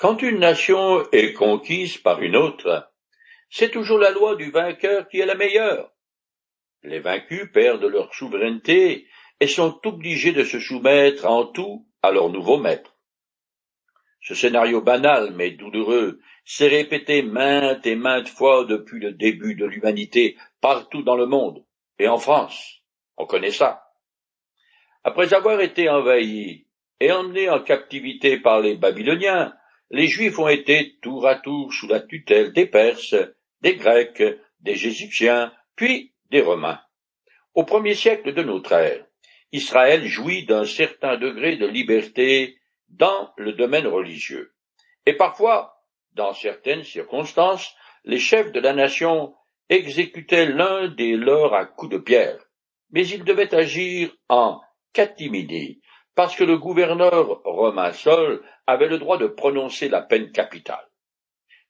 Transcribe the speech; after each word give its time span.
Quand 0.00 0.22
une 0.22 0.38
nation 0.38 1.06
est 1.12 1.34
conquise 1.34 1.98
par 1.98 2.22
une 2.22 2.34
autre, 2.34 2.90
c'est 3.50 3.70
toujours 3.70 3.98
la 3.98 4.10
loi 4.10 4.34
du 4.34 4.50
vainqueur 4.50 5.06
qui 5.08 5.20
est 5.20 5.26
la 5.26 5.34
meilleure. 5.34 5.92
Les 6.82 7.00
vaincus 7.00 7.50
perdent 7.52 7.84
leur 7.84 8.14
souveraineté 8.14 9.06
et 9.40 9.46
sont 9.46 9.78
obligés 9.84 10.32
de 10.32 10.42
se 10.42 10.58
soumettre 10.58 11.26
en 11.26 11.44
tout 11.44 11.86
à 12.02 12.12
leur 12.12 12.30
nouveau 12.30 12.56
maître. 12.56 12.96
Ce 14.22 14.34
scénario 14.34 14.80
banal 14.80 15.34
mais 15.34 15.50
douloureux 15.50 16.18
s'est 16.46 16.68
répété 16.68 17.20
maintes 17.20 17.86
et 17.86 17.94
maintes 17.94 18.28
fois 18.30 18.64
depuis 18.64 19.00
le 19.00 19.12
début 19.12 19.54
de 19.54 19.66
l'humanité 19.66 20.38
partout 20.62 21.02
dans 21.02 21.16
le 21.16 21.26
monde, 21.26 21.62
et 21.98 22.08
en 22.08 22.16
France. 22.16 22.80
On 23.18 23.26
connaît 23.26 23.50
ça. 23.50 23.84
Après 25.04 25.34
avoir 25.34 25.60
été 25.60 25.90
envahis 25.90 26.68
et 27.00 27.12
emmenés 27.12 27.50
en 27.50 27.60
captivité 27.60 28.38
par 28.38 28.62
les 28.62 28.76
Babyloniens, 28.76 29.54
les 29.90 30.06
Juifs 30.06 30.38
ont 30.38 30.48
été 30.48 30.96
tour 31.02 31.26
à 31.26 31.34
tour 31.34 31.72
sous 31.72 31.88
la 31.88 32.00
tutelle 32.00 32.52
des 32.52 32.66
Perses, 32.66 33.16
des 33.60 33.74
Grecs, 33.74 34.22
des 34.60 34.86
Égyptiens, 34.86 35.52
puis 35.74 36.12
des 36.30 36.40
Romains. 36.40 36.80
Au 37.54 37.64
premier 37.64 37.94
siècle 37.94 38.32
de 38.32 38.42
notre 38.42 38.72
ère, 38.72 39.04
Israël 39.52 40.06
jouit 40.06 40.46
d'un 40.46 40.64
certain 40.64 41.16
degré 41.16 41.56
de 41.56 41.66
liberté 41.66 42.56
dans 42.88 43.32
le 43.36 43.52
domaine 43.52 43.88
religieux. 43.88 44.54
Et 45.06 45.14
parfois, 45.14 45.82
dans 46.12 46.34
certaines 46.34 46.84
circonstances, 46.84 47.74
les 48.04 48.20
chefs 48.20 48.52
de 48.52 48.60
la 48.60 48.72
nation 48.72 49.34
exécutaient 49.68 50.46
l'un 50.46 50.88
des 50.88 51.16
leurs 51.16 51.54
à 51.54 51.64
coups 51.64 51.92
de 51.92 51.98
pierre, 51.98 52.38
mais 52.90 53.06
ils 53.06 53.24
devaient 53.24 53.54
agir 53.54 54.14
en 54.28 54.60
catimini, 54.92 55.80
parce 56.20 56.36
que 56.36 56.44
le 56.44 56.58
gouverneur 56.58 57.40
romain 57.44 57.94
seul 57.94 58.42
avait 58.66 58.88
le 58.88 58.98
droit 58.98 59.16
de 59.16 59.26
prononcer 59.26 59.88
la 59.88 60.02
peine 60.02 60.30
capitale. 60.32 60.86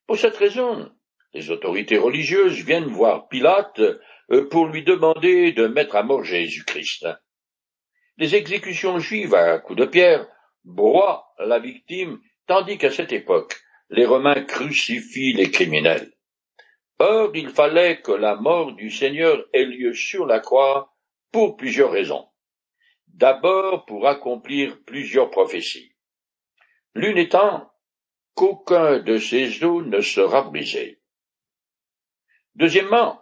Pour 0.05 0.17
cette 0.17 0.35
raison, 0.35 0.91
les 1.33 1.51
autorités 1.51 1.97
religieuses 1.97 2.61
viennent 2.61 2.89
voir 2.89 3.29
Pilate 3.29 3.79
euh, 3.79 4.49
pour 4.49 4.65
lui 4.65 4.83
demander 4.83 5.53
de 5.53 5.67
mettre 5.67 5.95
à 5.95 6.03
mort 6.03 6.25
Jésus-Christ. 6.25 7.07
Les 8.17 8.35
exécutions 8.35 8.99
juives 8.99 9.33
à 9.35 9.57
coups 9.59 9.79
de 9.79 9.85
pierre 9.85 10.27
broient 10.65 11.27
la 11.39 11.59
victime, 11.59 12.19
tandis 12.45 12.77
qu'à 12.77 12.91
cette 12.91 13.13
époque, 13.13 13.55
les 13.89 14.05
Romains 14.05 14.43
crucifient 14.43 15.31
les 15.31 15.49
criminels. 15.49 16.11
Or, 16.99 17.31
il 17.35 17.51
fallait 17.51 18.01
que 18.01 18.11
la 18.11 18.35
mort 18.35 18.73
du 18.73 18.91
Seigneur 18.91 19.45
ait 19.53 19.63
lieu 19.63 19.93
sur 19.93 20.25
la 20.25 20.41
croix 20.41 20.93
pour 21.31 21.55
plusieurs 21.55 21.91
raisons. 21.91 22.27
D'abord 23.13 23.85
pour 23.85 24.07
accomplir 24.07 24.83
plusieurs 24.85 25.29
prophéties. 25.29 25.91
L'une 26.95 27.17
étant 27.17 27.71
qu'aucun 28.33 28.99
de 28.99 29.17
ces 29.17 29.63
os 29.63 29.85
ne 29.85 30.01
sera 30.01 30.41
brisé. 30.43 31.01
Deuxièmement, 32.55 33.21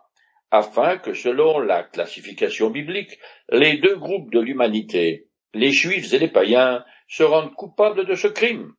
afin 0.51 0.97
que, 0.97 1.13
selon 1.13 1.59
la 1.59 1.83
classification 1.83 2.69
biblique, 2.69 3.19
les 3.49 3.77
deux 3.77 3.95
groupes 3.95 4.31
de 4.31 4.39
l'humanité, 4.39 5.27
les 5.53 5.71
juifs 5.71 6.13
et 6.13 6.19
les 6.19 6.27
païens, 6.27 6.83
se 7.07 7.23
rendent 7.23 7.53
coupables 7.53 8.05
de 8.05 8.15
ce 8.15 8.27
crime. 8.27 8.73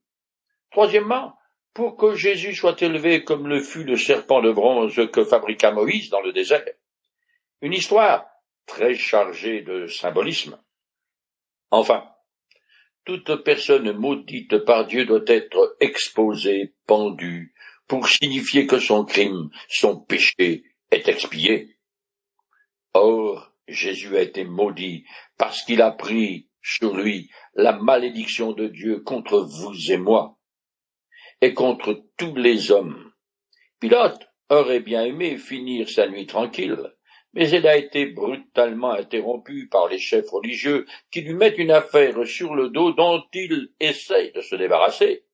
Troisièmement, 0.70 1.34
pour 1.75 1.97
que 1.97 2.14
Jésus 2.14 2.55
soit 2.55 2.81
élevé 2.83 3.25
comme 3.25 3.47
le 3.47 3.61
fut 3.61 3.84
le 3.84 3.97
serpent 3.97 4.41
de 4.41 4.50
bronze 4.50 5.00
que 5.12 5.25
fabriqua 5.25 5.70
Moïse 5.70 6.11
dans 6.11 6.20
le 6.20 6.33
désert. 6.33 6.64
Une 7.61 7.72
histoire 7.72 8.27
très 8.66 8.94
chargée 8.94 9.62
de 9.62 9.86
symbolisme. 9.86 10.61
Enfin, 11.70 12.04
toute 13.04 13.34
personne 13.44 13.92
maudite 13.92 14.58
par 14.58 14.86
Dieu 14.86 15.04
doit 15.04 15.24
être 15.26 15.76
exposée, 15.80 16.74
pendue, 16.86 17.54
pour 17.86 18.08
signifier 18.08 18.66
que 18.66 18.78
son 18.78 19.04
crime, 19.04 19.50
son 19.68 19.98
péché 20.00 20.64
est 20.91 21.08
expié. 21.08 21.76
Or, 22.92 23.52
Jésus 23.68 24.16
a 24.16 24.22
été 24.22 24.44
maudit 24.44 25.04
parce 25.38 25.62
qu'il 25.62 25.82
a 25.82 25.92
pris 25.92 26.48
sur 26.62 26.97
lui 26.97 27.31
la 27.54 27.72
malédiction 27.72 28.52
de 28.52 28.66
Dieu 28.69 29.00
contre 29.00 29.41
vous 29.41 29.91
et 29.91 29.97
moi, 29.97 30.38
et 31.41 31.54
contre 31.54 32.04
tous 32.16 32.34
les 32.34 32.70
hommes. 32.70 33.12
Pilate 33.78 34.28
aurait 34.50 34.81
bien 34.81 35.04
aimé 35.04 35.38
finir 35.38 35.88
sa 35.88 36.08
nuit 36.08 36.26
tranquille, 36.26 36.92
mais 37.32 37.50
elle 37.50 37.66
a 37.66 37.76
été 37.76 38.06
brutalement 38.06 38.92
interrompue 38.92 39.68
par 39.68 39.88
les 39.88 39.98
chefs 39.98 40.30
religieux 40.30 40.86
qui 41.10 41.20
lui 41.20 41.34
mettent 41.34 41.58
une 41.58 41.70
affaire 41.70 42.26
sur 42.26 42.54
le 42.54 42.70
dos 42.70 42.92
dont 42.92 43.22
il 43.32 43.70
essaye 43.78 44.32
de 44.32 44.41
se 44.41 44.56
débarrasser. 44.56 45.24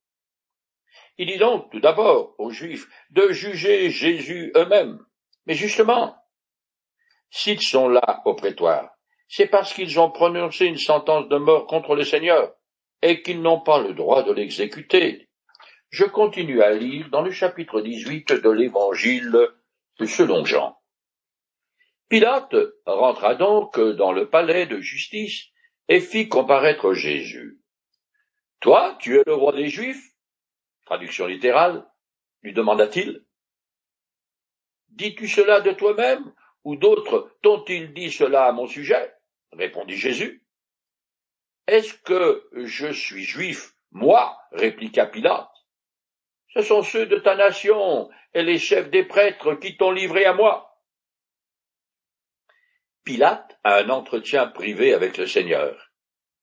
Il 1.19 1.29
dit 1.29 1.39
donc 1.39 1.71
tout 1.71 1.81
d'abord 1.81 2.35
aux 2.39 2.51
Juifs 2.51 2.87
de 3.11 3.33
juger 3.33 3.91
Jésus 3.91 4.53
eux-mêmes. 4.55 4.99
Mais 5.47 5.55
justement, 5.55 6.17
s'ils 7.31 7.63
sont 7.63 7.89
là 7.89 8.23
au 8.25 8.35
prétoire, 8.35 8.91
c'est 9.29 9.47
parce 9.47 9.73
qu'ils 9.73 9.99
ont 9.99 10.11
prononcé 10.11 10.67
une 10.67 10.79
sentence 10.79 11.29
de 11.29 11.37
mort 11.37 11.67
contre 11.67 11.95
le 11.95 12.05
Seigneur, 12.05 12.55
et 13.03 13.23
qu'ils 13.23 13.43
n'ont 13.43 13.61
pas 13.61 13.81
le 13.81 13.95
droit 13.95 14.23
de 14.23 14.33
l'exécuter. 14.33 15.29
Je 15.91 16.05
continue 16.05 16.63
à 16.63 16.73
lire 16.73 17.09
dans 17.11 17.23
le 17.23 17.31
chapitre 17.31 17.81
18 17.81 18.33
de 18.33 18.51
l'évangile 18.51 19.49
selon 20.05 20.45
Jean. 20.45 20.76
Pilate 22.09 22.55
rentra 22.85 23.35
donc 23.35 23.81
dans 23.81 24.13
le 24.13 24.31
palais 24.31 24.67
de 24.67 24.81
justice 24.81 25.47
et 25.89 26.01
fit 26.01 26.29
comparaître 26.29 26.95
Jésus. 26.95 27.61
Toi, 28.61 28.97
tu 29.01 29.19
es 29.19 29.23
le 29.27 29.35
roi 29.35 29.53
des 29.53 29.69
Juifs? 29.69 30.13
Traduction 30.85 31.27
littérale, 31.27 31.85
lui 32.43 32.53
demanda-t-il. 32.53 33.25
Dis-tu 34.91 35.27
cela 35.27 35.61
de 35.61 35.73
toi-même, 35.73 36.33
ou 36.63 36.77
d'autres 36.77 37.37
t'ont-ils 37.43 37.93
dit 37.93 38.13
cela 38.13 38.47
à 38.47 38.53
mon 38.53 38.67
sujet? 38.67 39.13
répondit 39.53 39.97
Jésus. 39.97 40.45
Est-ce 41.67 41.95
que 41.95 42.49
je 42.53 42.93
suis 42.93 43.25
juif, 43.25 43.75
moi? 43.91 44.39
répliqua 44.53 45.07
Pilate. 45.07 45.51
Ce 46.55 46.63
sont 46.63 46.83
ceux 46.83 47.07
de 47.07 47.17
ta 47.19 47.35
nation 47.35 48.09
et 48.33 48.43
les 48.43 48.59
chefs 48.59 48.91
des 48.91 49.05
prêtres 49.05 49.55
qui 49.55 49.77
t'ont 49.77 49.91
livré 49.91 50.25
à 50.25 50.35
moi. 50.35 50.66
Pilate 53.07 53.57
a 53.63 53.77
un 53.77 53.89
entretien 53.89 54.49
privé 54.49 54.93
avec 54.93 55.17
le 55.17 55.29
Seigneur, 55.29 55.93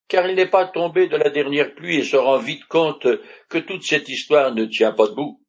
car 0.08 0.30
il 0.30 0.36
n'est 0.36 0.50
pas 0.50 0.66
tombé 0.66 1.08
de 1.08 1.18
la 1.18 1.30
dernière 1.30 1.76
pluie 1.76 1.98
et 1.98 2.06
se 2.06 2.16
rend 2.16 2.38
vite 2.38 2.66
compte 2.68 3.06
que 3.50 3.58
toute 3.58 3.84
cette 3.84 4.08
histoire 4.08 4.56
ne 4.56 4.64
tient 4.64 4.94
pas 4.94 5.10
debout. 5.10 5.44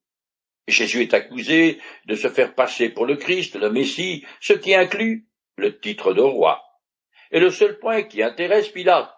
Jésus 0.66 1.02
est 1.02 1.14
accusé 1.14 1.80
de 2.06 2.16
se 2.16 2.28
faire 2.28 2.56
passer 2.56 2.88
pour 2.88 3.06
le 3.06 3.14
Christ, 3.14 3.54
le 3.54 3.70
Messie, 3.70 4.26
ce 4.40 4.54
qui 4.54 4.74
inclut 4.74 5.28
le 5.56 5.78
titre 5.78 6.14
de 6.14 6.20
roi. 6.20 6.60
Et 7.30 7.38
le 7.38 7.50
seul 7.50 7.78
point 7.78 8.02
qui 8.02 8.20
intéresse 8.20 8.68
Pilate. 8.70 9.14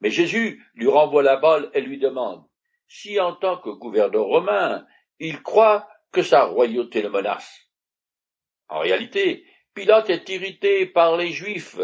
Mais 0.00 0.10
Jésus 0.10 0.60
lui 0.74 0.88
renvoie 0.88 1.22
la 1.22 1.36
balle 1.36 1.70
et 1.74 1.80
lui 1.80 1.98
demande 1.98 2.44
si 2.88 3.20
en 3.20 3.36
tant 3.36 3.58
que 3.58 3.70
gouverneur 3.70 4.24
romain, 4.24 4.84
il 5.20 5.42
croit 5.42 5.88
que 6.10 6.22
sa 6.22 6.44
royauté 6.44 7.02
le 7.02 7.10
menace. 7.10 7.68
En 8.68 8.80
réalité, 8.80 9.44
Pilate 9.78 10.10
est 10.10 10.28
irrité 10.28 10.86
par 10.86 11.16
les 11.16 11.30
Juifs 11.30 11.78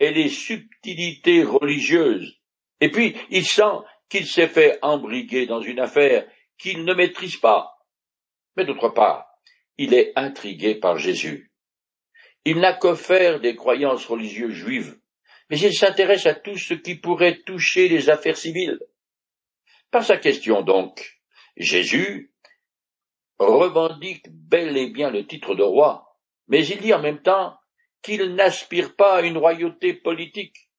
et 0.00 0.10
les 0.10 0.28
subtilités 0.28 1.44
religieuses, 1.44 2.36
et 2.80 2.90
puis 2.90 3.16
il 3.30 3.46
sent 3.46 3.84
qu'il 4.08 4.26
s'est 4.26 4.48
fait 4.48 4.80
embriguer 4.82 5.46
dans 5.46 5.60
une 5.60 5.78
affaire 5.78 6.26
qu'il 6.58 6.84
ne 6.84 6.94
maîtrise 6.94 7.36
pas. 7.36 7.76
Mais 8.56 8.64
d'autre 8.64 8.88
part, 8.88 9.28
il 9.76 9.94
est 9.94 10.12
intrigué 10.16 10.74
par 10.74 10.98
Jésus. 10.98 11.52
Il 12.44 12.58
n'a 12.58 12.72
qu'à 12.72 12.96
faire 12.96 13.38
des 13.38 13.54
croyances 13.54 14.06
religieuses 14.06 14.54
juives, 14.54 14.98
mais 15.48 15.60
il 15.60 15.72
s'intéresse 15.72 16.26
à 16.26 16.34
tout 16.34 16.56
ce 16.56 16.74
qui 16.74 16.96
pourrait 16.96 17.38
toucher 17.46 17.88
les 17.88 18.10
affaires 18.10 18.36
civiles. 18.36 18.80
Par 19.92 20.02
sa 20.02 20.16
question 20.16 20.62
donc, 20.62 21.20
Jésus 21.56 22.32
revendique 23.38 24.26
bel 24.28 24.76
et 24.76 24.90
bien 24.90 25.10
le 25.10 25.24
titre 25.24 25.54
de 25.54 25.62
roi, 25.62 26.07
mais 26.48 26.66
il 26.66 26.80
dit 26.80 26.94
en 26.94 27.00
même 27.00 27.22
temps 27.22 27.58
qu'il 28.02 28.34
n'aspire 28.34 28.94
pas 28.96 29.16
à 29.16 29.22
une 29.22 29.38
royauté 29.38 29.94
politique. 29.94 30.70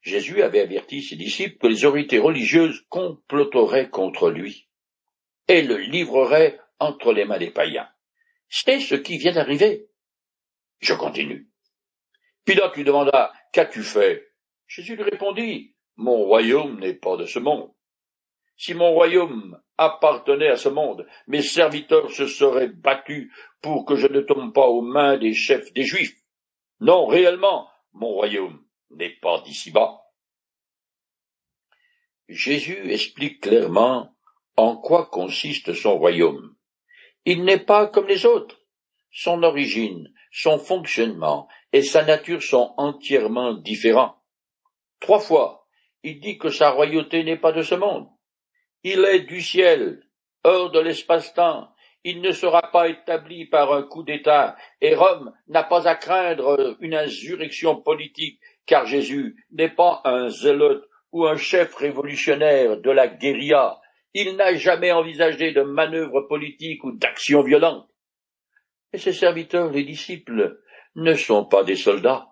Jésus 0.00 0.42
avait 0.42 0.60
averti 0.60 1.02
ses 1.02 1.16
disciples 1.16 1.58
que 1.58 1.66
les 1.66 1.84
autorités 1.84 2.18
religieuses 2.18 2.84
comploteraient 2.88 3.90
contre 3.90 4.30
lui 4.30 4.68
et 5.48 5.62
le 5.62 5.76
livreraient 5.76 6.60
entre 6.78 7.12
les 7.12 7.24
mains 7.24 7.38
des 7.38 7.50
païens. 7.50 7.88
C'est 8.48 8.80
ce 8.80 8.94
qui 8.94 9.18
vient 9.18 9.32
d'arriver. 9.32 9.88
Je 10.80 10.94
continue. 10.94 11.48
Pilate 12.44 12.76
lui 12.76 12.84
demanda 12.84 13.32
Qu'as-tu 13.52 13.82
fait? 13.82 14.32
Jésus 14.66 14.96
lui 14.96 15.02
répondit 15.02 15.74
Mon 15.96 16.24
royaume 16.24 16.78
n'est 16.78 16.94
pas 16.94 17.16
de 17.16 17.26
ce 17.26 17.38
monde. 17.38 17.70
Si 18.58 18.74
mon 18.74 18.90
royaume 18.90 19.56
appartenait 19.76 20.48
à 20.48 20.56
ce 20.56 20.68
monde, 20.68 21.06
mes 21.28 21.42
serviteurs 21.42 22.10
se 22.10 22.26
seraient 22.26 22.68
battus 22.68 23.32
pour 23.62 23.84
que 23.84 23.94
je 23.94 24.08
ne 24.08 24.20
tombe 24.20 24.52
pas 24.52 24.66
aux 24.66 24.82
mains 24.82 25.16
des 25.16 25.32
chefs 25.32 25.72
des 25.72 25.84
Juifs. 25.84 26.20
Non, 26.80 27.06
réellement, 27.06 27.70
mon 27.92 28.08
royaume 28.08 28.60
n'est 28.90 29.14
pas 29.22 29.40
d'ici 29.42 29.70
bas. 29.70 30.02
Jésus 32.28 32.90
explique 32.90 33.42
clairement 33.42 34.12
En 34.56 34.76
quoi 34.76 35.06
consiste 35.06 35.72
son 35.72 35.96
royaume 35.96 36.56
Il 37.24 37.44
n'est 37.44 37.64
pas 37.64 37.86
comme 37.86 38.08
les 38.08 38.26
autres. 38.26 38.60
Son 39.12 39.44
origine, 39.44 40.12
son 40.32 40.58
fonctionnement 40.58 41.46
et 41.72 41.82
sa 41.82 42.04
nature 42.04 42.42
sont 42.42 42.74
entièrement 42.76 43.54
différents. 43.54 44.20
Trois 44.98 45.20
fois, 45.20 45.68
il 46.02 46.18
dit 46.18 46.38
que 46.38 46.50
sa 46.50 46.70
royauté 46.70 47.22
n'est 47.22 47.38
pas 47.38 47.52
de 47.52 47.62
ce 47.62 47.76
monde. 47.76 48.08
Il 48.84 49.04
est 49.04 49.20
du 49.20 49.42
ciel, 49.42 50.02
hors 50.44 50.70
de 50.70 50.80
l'espace-temps, 50.80 51.68
il 52.04 52.20
ne 52.20 52.32
sera 52.32 52.62
pas 52.70 52.88
établi 52.88 53.46
par 53.46 53.72
un 53.72 53.82
coup 53.82 54.02
d'État, 54.02 54.56
et 54.80 54.94
Rome 54.94 55.32
n'a 55.48 55.64
pas 55.64 55.88
à 55.88 55.94
craindre 55.94 56.76
une 56.80 56.94
insurrection 56.94 57.82
politique, 57.82 58.40
car 58.66 58.86
Jésus 58.86 59.44
n'est 59.50 59.74
pas 59.74 60.00
un 60.04 60.28
zélote 60.28 60.88
ou 61.12 61.26
un 61.26 61.36
chef 61.36 61.74
révolutionnaire 61.74 62.78
de 62.80 62.90
la 62.90 63.08
guérilla, 63.08 63.80
il 64.14 64.36
n'a 64.36 64.54
jamais 64.54 64.92
envisagé 64.92 65.52
de 65.52 65.62
manœuvre 65.62 66.22
politique 66.22 66.82
ou 66.84 66.92
d'action 66.92 67.42
violente. 67.42 67.88
Et 68.92 68.98
ses 68.98 69.12
serviteurs, 69.12 69.70
les 69.70 69.84
disciples, 69.84 70.60
ne 70.94 71.14
sont 71.14 71.44
pas 71.44 71.62
des 71.62 71.76
soldats. 71.76 72.28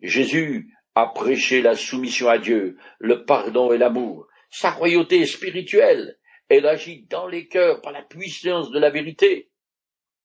Jésus 0.00 0.74
a 0.94 1.06
prêché 1.06 1.60
la 1.60 1.74
soumission 1.74 2.28
à 2.28 2.38
Dieu, 2.38 2.78
le 2.98 3.24
pardon 3.24 3.72
et 3.72 3.78
l'amour, 3.78 4.26
sa 4.50 4.70
royauté 4.70 5.24
spirituelle, 5.26 6.18
elle 6.48 6.66
agit 6.66 7.06
dans 7.08 7.28
les 7.28 7.46
cœurs 7.46 7.80
par 7.80 7.92
la 7.92 8.02
puissance 8.02 8.70
de 8.70 8.78
la 8.78 8.90
vérité. 8.90 9.50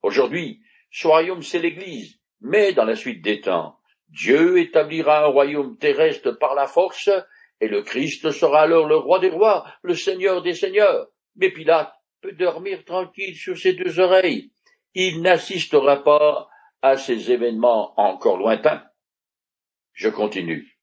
Aujourd'hui, 0.01 0.61
ce 0.91 1.07
royaume 1.07 1.43
c'est 1.43 1.59
l'Église, 1.59 2.19
mais 2.41 2.73
dans 2.73 2.85
la 2.85 2.95
suite 2.95 3.23
des 3.23 3.41
temps, 3.41 3.79
Dieu 4.09 4.59
établira 4.59 5.25
un 5.25 5.27
royaume 5.27 5.77
terrestre 5.77 6.31
par 6.31 6.55
la 6.55 6.67
force, 6.67 7.09
et 7.61 7.67
le 7.67 7.83
Christ 7.83 8.31
sera 8.31 8.61
alors 8.61 8.87
le 8.87 8.97
roi 8.97 9.19
des 9.19 9.29
rois, 9.29 9.65
le 9.81 9.95
Seigneur 9.95 10.41
des 10.41 10.53
seigneurs. 10.53 11.07
Mais 11.35 11.51
Pilate 11.51 11.93
peut 12.21 12.33
dormir 12.33 12.83
tranquille 12.85 13.35
sur 13.35 13.57
ses 13.57 13.73
deux 13.73 13.99
oreilles. 13.99 14.51
Il 14.93 15.21
n'assistera 15.21 16.03
pas 16.03 16.47
à 16.81 16.97
ces 16.97 17.31
événements 17.31 17.99
encore 17.99 18.37
lointains. 18.37 18.83
Je 19.93 20.09
continue. 20.09 20.77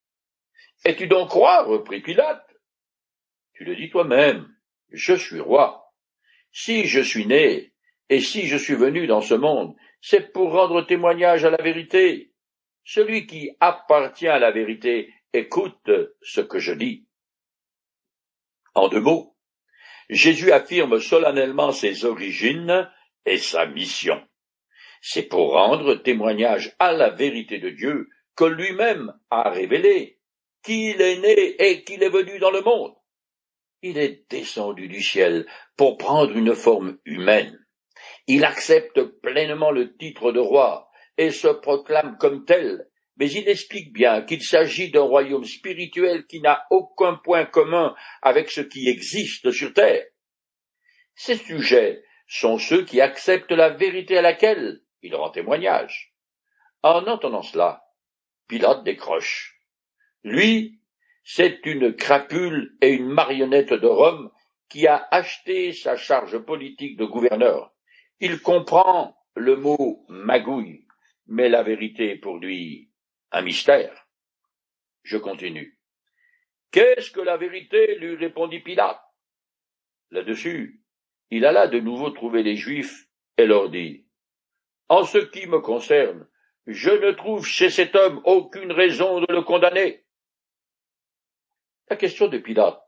Es-tu 0.84 1.06
donc 1.06 1.30
roi? 1.30 1.62
reprit 1.62 2.00
Pilate. 2.00 2.44
Tu 3.54 3.64
le 3.64 3.76
dis 3.76 3.90
toi-même 3.90 4.52
je 4.93 5.14
suis 5.14 5.40
roi. 5.40 5.90
Si 6.52 6.87
je 6.87 7.00
suis 7.00 7.26
né, 7.26 7.72
et 8.08 8.20
si 8.20 8.46
je 8.46 8.56
suis 8.56 8.75
venu 8.75 9.06
dans 9.06 9.22
ce 9.22 9.34
monde, 9.34 9.75
c'est 10.00 10.32
pour 10.32 10.52
rendre 10.52 10.82
témoignage 10.82 11.44
à 11.44 11.50
la 11.50 11.62
vérité. 11.62 12.32
Celui 12.84 13.26
qui 13.26 13.50
appartient 13.60 14.28
à 14.28 14.38
la 14.38 14.50
vérité 14.50 15.12
écoute 15.32 15.90
ce 16.20 16.40
que 16.40 16.58
je 16.58 16.72
dis. 16.72 17.06
En 18.75 18.88
deux 18.88 19.00
mots, 19.00 19.37
Jésus 20.10 20.52
affirme 20.52 21.00
solennellement 21.00 21.72
ses 21.72 22.05
origines 22.05 22.90
et 23.25 23.38
sa 23.38 23.66
mission. 23.66 24.20
C'est 25.00 25.28
pour 25.28 25.52
rendre 25.52 25.94
témoignage 25.94 26.75
à 26.78 26.93
la 26.93 27.10
vérité 27.10 27.58
de 27.58 27.70
Dieu 27.70 28.08
que 28.37 28.44
lui-même 28.44 29.14
a 29.31 29.50
révélé 29.50 30.19
qu'il 30.62 31.00
est 31.00 31.19
né 31.19 31.62
et 31.62 31.82
qu'il 31.84 32.02
est 32.02 32.08
venu 32.08 32.38
dans 32.38 32.50
le 32.50 32.60
monde 32.60 32.94
il 33.82 33.99
est 33.99 34.25
descendu 34.31 34.88
du 34.88 35.02
ciel 35.02 35.46
pour 35.76 35.99
prendre 35.99 36.37
une 36.37 36.55
forme 36.55 36.99
humaine. 37.05 37.58
Il 38.26 38.44
accepte 38.44 39.02
pleinement 39.02 39.70
le 39.70 39.96
titre 39.96 40.32
de 40.32 40.40
roi 40.40 40.88
et 41.19 41.31
se 41.31 41.49
proclame 41.49 42.17
comme 42.19 42.44
tel, 42.44 42.88
mais 43.17 43.31
il 43.31 43.49
explique 43.49 43.93
bien 43.93 44.23
qu'il 44.23 44.43
s'agit 44.43 44.90
d'un 44.90 45.02
royaume 45.02 45.44
spirituel 45.44 46.26
qui 46.26 46.40
n'a 46.40 46.67
aucun 46.70 47.17
point 47.17 47.44
commun 47.44 47.94
avec 48.23 48.50
ce 48.50 48.61
qui 48.61 48.88
existe 48.88 49.50
sur 49.50 49.75
terre. 49.75 50.06
Ces 51.14 51.37
sujets 51.37 52.02
sont 52.26 52.58
ceux 52.58 52.84
qui 52.84 53.00
acceptent 53.00 53.52
la 53.52 53.70
vérité 53.70 54.17
à 54.17 54.23
laquelle 54.23 54.81
il 55.02 55.14
rend 55.14 55.31
témoignage. 55.31 56.14
En 56.82 57.06
entendant 57.06 57.43
cela, 57.43 57.84
Pilate 58.49 58.84
décroche. 58.84 59.61
Lui, 60.25 60.81
c'est 61.24 61.64
une 61.66 61.94
crapule 61.94 62.76
et 62.80 62.90
une 62.90 63.08
marionnette 63.08 63.72
de 63.72 63.86
Rome 63.86 64.30
qui 64.69 64.86
a 64.86 65.06
acheté 65.10 65.72
sa 65.72 65.96
charge 65.96 66.38
politique 66.38 66.96
de 66.96 67.04
gouverneur. 67.04 67.72
Il 68.20 68.40
comprend 68.40 69.16
le 69.34 69.56
mot 69.56 70.04
magouille, 70.08 70.86
mais 71.26 71.48
la 71.48 71.62
vérité 71.62 72.12
est 72.12 72.19
pour 72.19 72.38
lui 72.38 72.90
un 73.30 73.42
mystère. 73.42 74.06
Je 75.02 75.16
continue. 75.16 75.78
Qu'est-ce 76.70 77.10
que 77.10 77.20
la 77.20 77.36
vérité 77.36 77.96
lui 77.96 78.16
répondit 78.16 78.60
Pilate. 78.60 79.00
Là-dessus, 80.10 80.82
il 81.30 81.44
alla 81.44 81.66
de 81.66 81.80
nouveau 81.80 82.10
trouver 82.10 82.42
les 82.42 82.56
Juifs 82.56 83.08
et 83.36 83.46
leur 83.46 83.70
dit 83.70 84.06
En 84.88 85.04
ce 85.04 85.19
qui 85.19 85.46
me 85.46 85.60
concerne, 85.60 86.26
je 86.66 86.90
ne 86.90 87.12
trouve 87.12 87.46
chez 87.46 87.70
cet 87.70 87.96
homme 87.96 88.20
aucune 88.24 88.72
raison 88.72 89.20
de 89.20 89.32
le 89.32 89.42
condamner. 89.42 90.04
La 91.92 91.96
question 91.96 92.26
de 92.26 92.38
Pilate. 92.38 92.80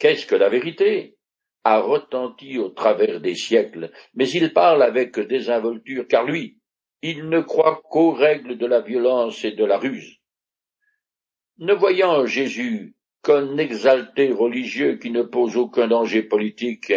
Qu'est-ce 0.00 0.26
que 0.26 0.34
la 0.34 0.48
vérité 0.48 1.16
a 1.62 1.78
retenti 1.78 2.58
au 2.58 2.70
travers 2.70 3.20
des 3.20 3.36
siècles, 3.36 3.92
mais 4.14 4.28
il 4.30 4.52
parle 4.52 4.82
avec 4.82 5.16
désinvolture, 5.20 6.08
car 6.08 6.24
lui, 6.24 6.58
il 7.02 7.28
ne 7.28 7.40
croit 7.40 7.80
qu'aux 7.88 8.10
règles 8.10 8.58
de 8.58 8.66
la 8.66 8.80
violence 8.80 9.44
et 9.44 9.52
de 9.52 9.64
la 9.64 9.78
ruse. 9.78 10.16
Ne 11.58 11.72
voyant 11.72 12.26
Jésus 12.26 12.96
qu'un 13.22 13.58
exalté 13.58 14.32
religieux 14.32 14.96
qui 14.96 15.12
ne 15.12 15.22
pose 15.22 15.56
aucun 15.56 15.86
danger 15.86 16.24
politique, 16.24 16.92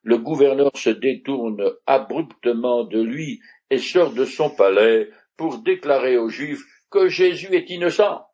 le 0.00 0.16
gouverneur 0.16 0.70
se 0.74 0.88
détourne 0.88 1.74
abruptement 1.84 2.84
de 2.84 3.02
lui 3.02 3.40
et 3.68 3.76
sort 3.76 4.14
de 4.14 4.24
son 4.24 4.48
palais 4.48 5.10
pour 5.36 5.58
déclarer 5.58 6.16
aux 6.16 6.30
Juifs 6.30 6.64
que 6.90 7.08
Jésus 7.08 7.54
est 7.54 7.68
innocent 7.68 8.27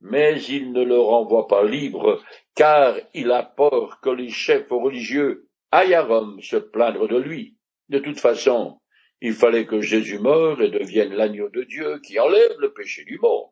mais 0.00 0.40
il 0.44 0.72
ne 0.72 0.84
le 0.84 0.98
renvoie 0.98 1.48
pas 1.48 1.64
libre, 1.64 2.22
car 2.54 2.96
il 3.14 3.30
a 3.32 3.42
peur 3.42 4.00
que 4.00 4.10
les 4.10 4.30
chefs 4.30 4.70
religieux 4.70 5.48
aillent 5.70 5.94
à 5.94 6.02
Rome 6.02 6.40
se 6.40 6.56
plaindre 6.56 7.08
de 7.08 7.16
lui. 7.16 7.56
De 7.88 7.98
toute 7.98 8.20
façon, 8.20 8.80
il 9.20 9.32
fallait 9.32 9.66
que 9.66 9.80
Jésus 9.80 10.18
meure 10.18 10.62
et 10.62 10.70
devienne 10.70 11.14
l'agneau 11.14 11.48
de 11.48 11.64
Dieu 11.64 11.98
qui 12.00 12.18
enlève 12.18 12.58
le 12.58 12.72
péché 12.72 13.04
du 13.04 13.18
monde. 13.18 13.50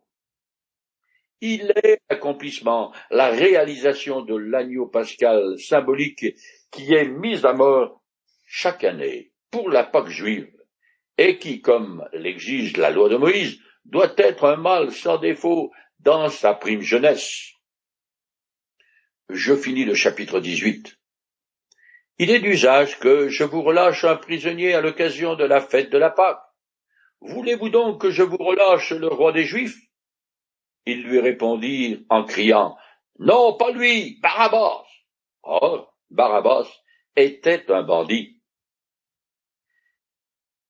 Il 1.41 1.73
est 1.83 2.01
l'accomplissement, 2.09 2.93
la 3.11 3.29
réalisation 3.29 4.23
de 4.23 4.37
l'agneau 4.37 4.87
pascal 4.87 5.59
symbolique 5.59 6.25
qui 6.71 6.95
est 6.95 7.09
mis 7.09 7.45
à 7.45 7.53
mort 7.53 8.03
chaque 8.47 8.85
année 8.85 9.33
pour 9.50 9.69
la 9.69 9.85
Pâque 9.85 10.09
juive, 10.09 10.50
et 11.19 11.38
qui, 11.38 11.61
comme 11.61 12.07
l'exige 12.12 12.76
la 12.76 12.91
loi 12.91 13.09
de 13.09 13.17
Moïse, 13.17 13.59
doit 13.85 14.15
être 14.17 14.45
un 14.45 14.57
mâle 14.57 14.93
sans 14.93 15.19
défaut 15.19 15.73
dans 16.00 16.29
sa 16.29 16.55
prime 16.55 16.83
jeunesse. 16.83 17.53
Je 19.29 19.57
finis 19.57 19.85
le 19.85 19.95
chapitre 19.95 20.41
18. 20.41 20.99
Il 22.19 22.31
est 22.31 22.41
d'usage 22.41 22.99
que 22.99 23.29
je 23.29 23.45
vous 23.45 23.62
relâche 23.62 24.05
un 24.05 24.17
prisonnier 24.17 24.75
à 24.75 24.81
l'occasion 24.81 25.35
de 25.35 25.45
la 25.45 25.61
fête 25.61 25.91
de 25.91 25.99
la 25.99 26.11
Pâque. 26.11 26.41
Voulez-vous 27.21 27.69
donc 27.69 28.00
que 28.00 28.11
je 28.11 28.23
vous 28.23 28.37
relâche 28.37 28.93
le 28.93 29.09
roi 29.09 29.33
des 29.33 29.45
Juifs? 29.45 29.79
Ils 30.87 31.03
lui 31.03 31.19
répondirent 31.19 31.99
en 32.09 32.25
criant, 32.25 32.76
Non, 33.19 33.57
pas 33.57 33.73
lui, 33.73 34.19
Barabbas. 34.21 34.85
Or, 35.43 35.95
Barabbas 36.11 36.69
était 37.17 37.71
un 37.71 37.83
bandit. 37.83 38.41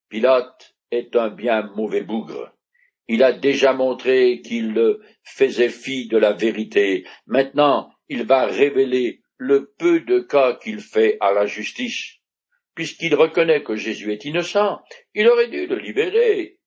Pilate 0.09 0.75
est 0.90 1.14
un 1.16 1.28
bien 1.28 1.62
mauvais 1.75 2.02
bougre. 2.02 2.55
Il 3.08 3.22
a 3.22 3.32
déjà 3.32 3.72
montré 3.72 4.40
qu'il 4.42 4.98
faisait 5.22 5.68
fi 5.68 6.08
de 6.08 6.18
la 6.18 6.32
vérité. 6.32 7.06
Maintenant, 7.26 7.90
il 8.08 8.25
va 8.25 8.46
révéler 8.46 9.20
le 9.36 9.72
peu 9.78 10.00
de 10.00 10.20
cas 10.20 10.54
qu'il 10.54 10.80
fait 10.80 11.16
à 11.20 11.32
la 11.32 11.46
justice. 11.46 12.16
Puisqu'il 12.75 13.14
reconnaît 13.14 13.62
que 13.62 13.76
Jésus 13.76 14.12
est 14.12 14.25
innocent, 14.25 14.80
il 15.14 15.28
aurait 15.28 15.48
dû 15.48 15.66
le 15.66 15.78
libérer. 15.78 16.58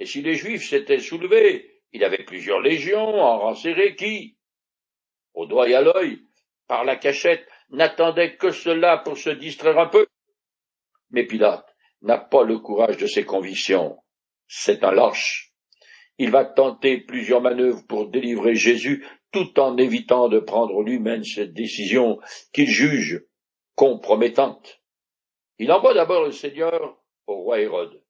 Et 0.00 0.06
si 0.06 0.22
les 0.22 0.34
Juifs 0.34 0.68
s'étaient 0.68 0.98
soulevés, 0.98 1.82
il 1.92 2.02
avait 2.04 2.24
plusieurs 2.24 2.60
légions 2.60 3.20
en 3.20 3.38
rang 3.38 3.54
qui, 3.54 4.36
au 5.34 5.46
doigt 5.46 5.68
et 5.68 5.74
à 5.74 5.82
l'œil, 5.82 6.20
par 6.66 6.84
la 6.84 6.96
cachette, 6.96 7.46
n'attendaient 7.70 8.36
que 8.36 8.50
cela 8.50 8.98
pour 8.98 9.18
se 9.18 9.30
distraire 9.30 9.78
un 9.78 9.88
peu. 9.88 10.06
Mais 11.10 11.26
Pilate 11.26 11.66
n'a 12.00 12.18
pas 12.18 12.44
le 12.44 12.58
courage 12.58 12.96
de 12.96 13.06
ses 13.06 13.24
convictions. 13.24 13.98
C'est 14.48 14.84
un 14.84 14.92
lâche. 14.92 15.51
Il 16.18 16.30
va 16.30 16.44
tenter 16.44 16.98
plusieurs 16.98 17.40
manœuvres 17.40 17.84
pour 17.86 18.08
délivrer 18.08 18.54
Jésus 18.54 19.04
tout 19.32 19.58
en 19.58 19.76
évitant 19.78 20.28
de 20.28 20.38
prendre 20.38 20.82
lui-même 20.82 21.24
cette 21.24 21.54
décision 21.54 22.20
qu'il 22.52 22.68
juge 22.68 23.24
compromettante. 23.74 24.80
Il 25.58 25.72
envoie 25.72 25.94
d'abord 25.94 26.24
le 26.24 26.32
Seigneur 26.32 26.98
au 27.26 27.36
roi 27.36 27.60
Hérode, 27.60 28.02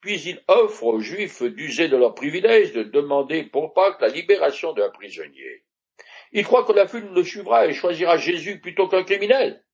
puis 0.00 0.20
il 0.22 0.42
offre 0.48 0.84
aux 0.84 1.00
Juifs 1.00 1.42
d'user 1.42 1.88
de 1.88 1.96
leur 1.96 2.14
privilège 2.14 2.72
de 2.72 2.82
demander 2.82 3.44
pour 3.44 3.72
Pâques 3.72 4.00
la 4.00 4.08
libération 4.08 4.72
d'un 4.72 4.90
prisonnier. 4.90 5.64
Il 6.32 6.44
croit 6.44 6.64
que 6.64 6.72
la 6.72 6.88
foule 6.88 7.14
le 7.14 7.22
suivra 7.22 7.66
et 7.66 7.72
choisira 7.72 8.16
Jésus 8.16 8.60
plutôt 8.60 8.88
qu'un 8.88 9.04
criminel. 9.04 9.64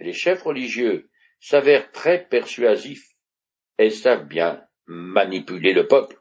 les 0.00 0.12
chefs 0.12 0.42
religieux 0.42 1.10
s'avèrent 1.40 1.92
très 1.92 2.26
persuasifs 2.26 3.14
et 3.78 3.90
savent 3.90 4.26
bien 4.26 4.62
manipuler 4.86 5.72
le 5.72 5.86
peuple. 5.86 6.19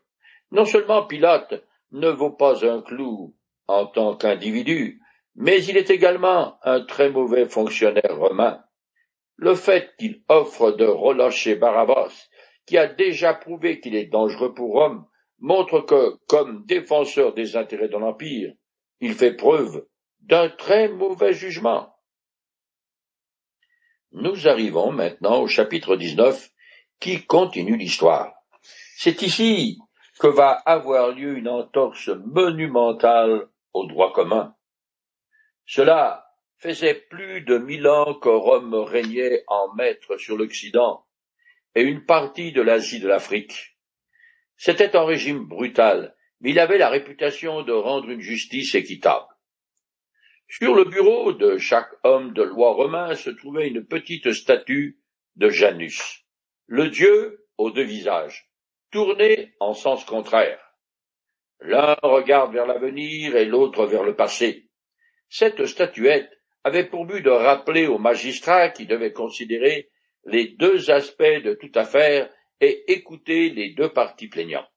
Non 0.52 0.66
seulement 0.66 1.06
Pilate 1.06 1.64
ne 1.92 2.10
vaut 2.10 2.32
pas 2.32 2.66
un 2.66 2.82
clou 2.82 3.36
en 3.68 3.86
tant 3.86 4.16
qu'individu, 4.16 5.02
mais 5.36 5.64
il 5.66 5.78
est 5.78 5.90
également 5.90 6.58
un 6.64 6.82
très 6.82 7.10
mauvais 7.10 7.48
fonctionnaire 7.48 8.18
romain. 8.18 8.64
Le 9.36 9.56
fait 9.56 9.94
qu'il 9.98 10.24
offre 10.28 10.72
de 10.72 10.86
relâcher 10.86 11.56
Barabbas, 11.56 12.30
qui 12.66 12.78
a 12.78 12.88
déjà 12.88 13.34
prouvé 13.34 13.80
qu'il 13.80 13.96
est 13.96 14.08
dangereux 14.08 14.54
pour 14.54 14.74
Rome, 14.74 15.06
montre 15.40 15.82
que, 15.82 16.18
comme 16.28 16.66
défenseur 16.66 17.34
des 17.34 17.56
intérêts 17.56 17.88
de 17.88 17.98
l'Empire, 17.98 18.54
il 19.00 19.14
fait 19.14 19.36
preuve 19.36 19.86
d'un 20.20 20.50
très 20.50 20.90
mauvais 20.90 21.34
jugement. 21.34 21.96
Nous 24.12 24.48
arrivons 24.48 24.92
maintenant 24.92 25.42
au 25.42 25.48
chapitre 25.48 25.96
19 25.96 26.50
qui 27.00 27.26
continue 27.26 27.78
l'histoire. 27.78 28.34
C'est 28.98 29.22
ici 29.22 29.80
que 30.20 30.28
va 30.28 30.52
avoir 30.66 31.12
lieu 31.12 31.38
une 31.38 31.48
entorse 31.48 32.10
monumentale 32.10 33.48
au 33.74 33.86
droit 33.88 34.12
commun. 34.12 34.54
Cela 35.66 36.26
faisait 36.58 37.06
plus 37.10 37.42
de 37.42 37.58
mille 37.58 37.88
ans 37.88 38.16
que 38.16 38.28
Rome 38.28 38.76
régnait 38.76 39.46
en 39.48 39.74
maître 39.76 40.18
sur 40.18 40.36
l'Occident 40.38 41.06
et 41.74 41.84
une 41.84 42.06
partie 42.06 42.52
de 42.52 42.62
l'Asie 42.62 43.00
de 43.00 43.08
l'Afrique. 43.08 43.78
C'était 44.58 44.98
un 44.98 45.06
régime 45.06 45.46
brutal, 45.46 46.16
mais 46.42 46.50
il 46.50 46.60
avait 46.60 46.78
la 46.78 46.90
réputation 46.90 47.62
de 47.62 47.72
rendre 47.72 48.10
une 48.10 48.20
justice 48.20 48.76
équitable. 48.76 49.28
Sur 50.50 50.76
le 50.76 50.84
bureau 50.84 51.32
de 51.32 51.58
chaque 51.58 51.94
homme 52.04 52.34
de 52.34 52.44
loi 52.44 52.74
romain 52.74 53.16
se 53.16 53.30
trouvait 53.30 53.70
une 53.70 53.86
petite 53.86 54.34
statue 54.34 55.00
de 55.38 55.50
Janus, 55.50 56.26
le 56.66 56.90
dieu 56.90 57.48
aux 57.58 57.72
deux 57.72 57.84
visages, 57.84 58.49
tourné 58.92 59.54
en 59.60 59.74
sens 59.74 60.04
contraire. 60.06 60.60
L'un 61.62 61.96
regarde 62.04 62.54
vers 62.54 62.66
l'avenir 62.66 63.36
et 63.36 63.46
l'autre 63.46 63.86
vers 63.86 64.04
le 64.04 64.16
passé. 64.16 64.70
Cette 65.30 65.66
statuette 65.66 66.30
avait 66.64 66.86
pour 66.86 67.06
but 67.06 67.22
de 67.22 67.30
rappeler 67.30 67.88
aux 67.88 67.98
magistrats 67.98 68.70
qui 68.70 68.86
devaient 68.86 69.14
considérer 69.14 69.90
les 70.26 70.48
deux 70.48 70.90
aspects 70.90 71.24
de 71.24 71.54
toute 71.54 71.78
affaire 71.78 72.30
et 72.62 72.92
écouter 72.92 73.50
les 73.50 73.72
deux 73.72 73.90
parties 73.90 74.28
plaignants. 74.28 74.68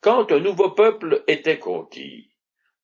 Quand 0.00 0.30
un 0.30 0.40
nouveau 0.40 0.70
peuple 0.70 1.24
était 1.26 1.58
conquis, 1.58 2.30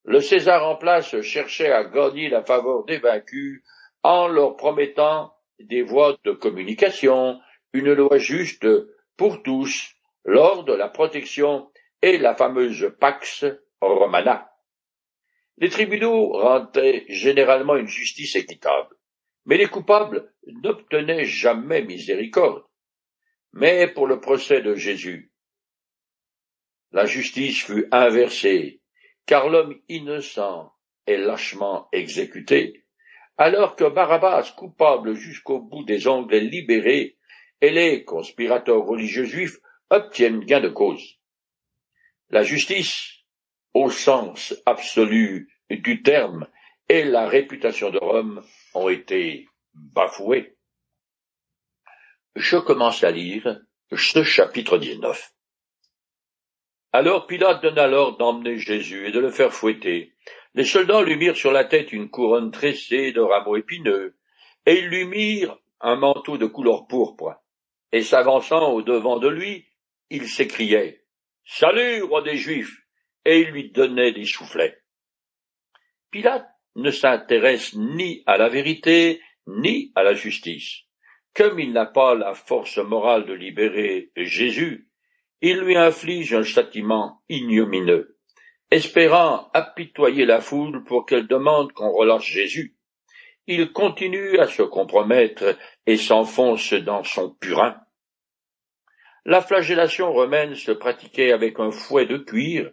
le 0.03 0.21
César 0.21 0.67
en 0.67 0.75
place 0.75 1.19
cherchait 1.21 1.71
à 1.71 1.83
gagner 1.83 2.29
la 2.29 2.43
faveur 2.43 2.85
des 2.85 2.97
vaincus 2.97 3.63
en 4.03 4.27
leur 4.27 4.55
promettant 4.55 5.33
des 5.59 5.81
voies 5.81 6.17
de 6.23 6.31
communication, 6.31 7.39
une 7.73 7.93
loi 7.93 8.17
juste 8.17 8.67
pour 9.17 9.41
tous, 9.41 9.95
l'ordre, 10.25 10.75
la 10.75 10.89
protection 10.89 11.71
et 12.01 12.17
la 12.17 12.35
fameuse 12.35 12.93
Pax 12.99 13.45
Romana. 13.79 14.51
Les 15.57 15.69
tribunaux 15.69 16.33
rendaient 16.33 17.05
généralement 17.07 17.77
une 17.77 17.87
justice 17.87 18.35
équitable, 18.35 18.95
mais 19.45 19.57
les 19.57 19.67
coupables 19.67 20.33
n'obtenaient 20.47 21.25
jamais 21.25 21.83
miséricorde. 21.83 22.63
Mais 23.53 23.87
pour 23.87 24.07
le 24.07 24.19
procès 24.19 24.61
de 24.61 24.75
Jésus, 24.75 25.31
la 26.91 27.05
justice 27.05 27.63
fut 27.63 27.87
inversée, 27.91 28.81
car 29.25 29.49
l'homme 29.49 29.79
innocent 29.87 30.73
est 31.07 31.17
lâchement 31.17 31.87
exécuté, 31.93 32.85
alors 33.37 33.75
que 33.75 33.85
Barabbas, 33.85 34.53
coupable 34.57 35.13
jusqu'au 35.13 35.59
bout 35.59 35.83
des 35.83 36.07
ongles, 36.07 36.35
est 36.35 36.41
libéré, 36.41 37.17
et 37.61 37.69
les 37.69 38.03
conspirateurs 38.03 38.85
religieux 38.85 39.25
juifs 39.25 39.57
obtiennent 39.89 40.45
gain 40.45 40.61
de 40.61 40.69
cause. 40.69 41.19
La 42.29 42.43
justice, 42.43 43.23
au 43.73 43.89
sens 43.89 44.55
absolu 44.65 45.49
du 45.69 46.01
terme, 46.03 46.47
et 46.89 47.03
la 47.03 47.27
réputation 47.27 47.89
de 47.89 47.97
Rome 47.97 48.43
ont 48.73 48.89
été 48.89 49.47
bafouées 49.73 50.55
je 52.35 52.57
commence 52.57 53.03
à 53.03 53.11
lire 53.11 53.61
ce 53.95 54.23
chapitre 54.23 54.77
19. 54.77 55.31
Alors 56.91 57.27
Pilate 57.27 57.63
donna 57.63 57.87
l'ordre 57.87 58.17
d'emmener 58.17 58.57
Jésus 58.57 59.07
et 59.07 59.11
de 59.11 59.19
le 59.19 59.31
faire 59.31 59.53
fouetter. 59.53 60.13
Les 60.53 60.65
soldats 60.65 61.01
lui 61.01 61.15
mirent 61.15 61.37
sur 61.37 61.51
la 61.51 61.63
tête 61.63 61.93
une 61.93 62.09
couronne 62.09 62.51
tressée 62.51 63.11
de 63.11 63.21
rameaux 63.21 63.55
épineux, 63.55 64.17
et 64.65 64.79
ils 64.79 64.87
lui 64.87 65.05
mirent 65.05 65.57
un 65.81 65.95
manteau 65.95 66.37
de 66.37 66.45
couleur 66.45 66.87
pourpre. 66.87 67.35
Et 67.91 68.03
s'avançant 68.03 68.71
au 68.71 68.81
devant 68.81 69.17
de 69.17 69.27
lui, 69.27 69.65
il 70.09 70.27
s'écriait 70.27 71.03
Salut, 71.45 72.03
roi 72.03 72.21
des 72.21 72.37
Juifs 72.37 72.85
et 73.25 73.41
il 73.41 73.49
lui 73.49 73.71
donnait 73.71 74.11
des 74.11 74.25
soufflets. 74.25 74.77
Pilate 76.11 76.47
ne 76.75 76.91
s'intéresse 76.91 77.73
ni 77.75 78.23
à 78.25 78.37
la 78.37 78.49
vérité, 78.49 79.21
ni 79.47 79.91
à 79.95 80.03
la 80.03 80.13
justice. 80.13 80.83
Comme 81.33 81.59
il 81.59 81.73
n'a 81.73 81.85
pas 81.85 82.15
la 82.15 82.33
force 82.33 82.77
morale 82.77 83.25
de 83.25 83.33
libérer 83.33 84.11
Jésus, 84.15 84.87
il 85.41 85.57
lui 85.57 85.75
inflige 85.75 86.33
un 86.33 86.43
châtiment 86.43 87.21
ignomineux, 87.29 88.17
espérant 88.71 89.49
apitoyer 89.53 90.25
la 90.25 90.39
foule 90.39 90.83
pour 90.83 91.05
qu'elle 91.05 91.27
demande 91.27 91.73
qu'on 91.73 91.91
relâche 91.91 92.31
Jésus. 92.31 92.77
Il 93.47 93.71
continue 93.73 94.39
à 94.39 94.47
se 94.47 94.63
compromettre 94.63 95.57
et 95.85 95.97
s'enfonce 95.97 96.73
dans 96.73 97.03
son 97.03 97.31
purin. 97.35 97.75
La 99.27 99.41
flagellation 99.41 100.13
romaine 100.13 100.53
se 100.53 100.71
pratiquait 100.71 101.31
avec 101.31 101.59
un 101.59 101.71
fouet 101.71 102.05
de 102.05 102.17
cuir 102.17 102.71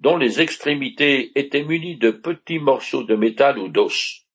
dont 0.00 0.18
les 0.18 0.42
extrémités 0.42 1.32
étaient 1.34 1.64
munies 1.64 1.96
de 1.96 2.10
petits 2.10 2.58
morceaux 2.58 3.04
de 3.04 3.14
métal 3.14 3.58
ou 3.58 3.68
d'os. 3.68 4.26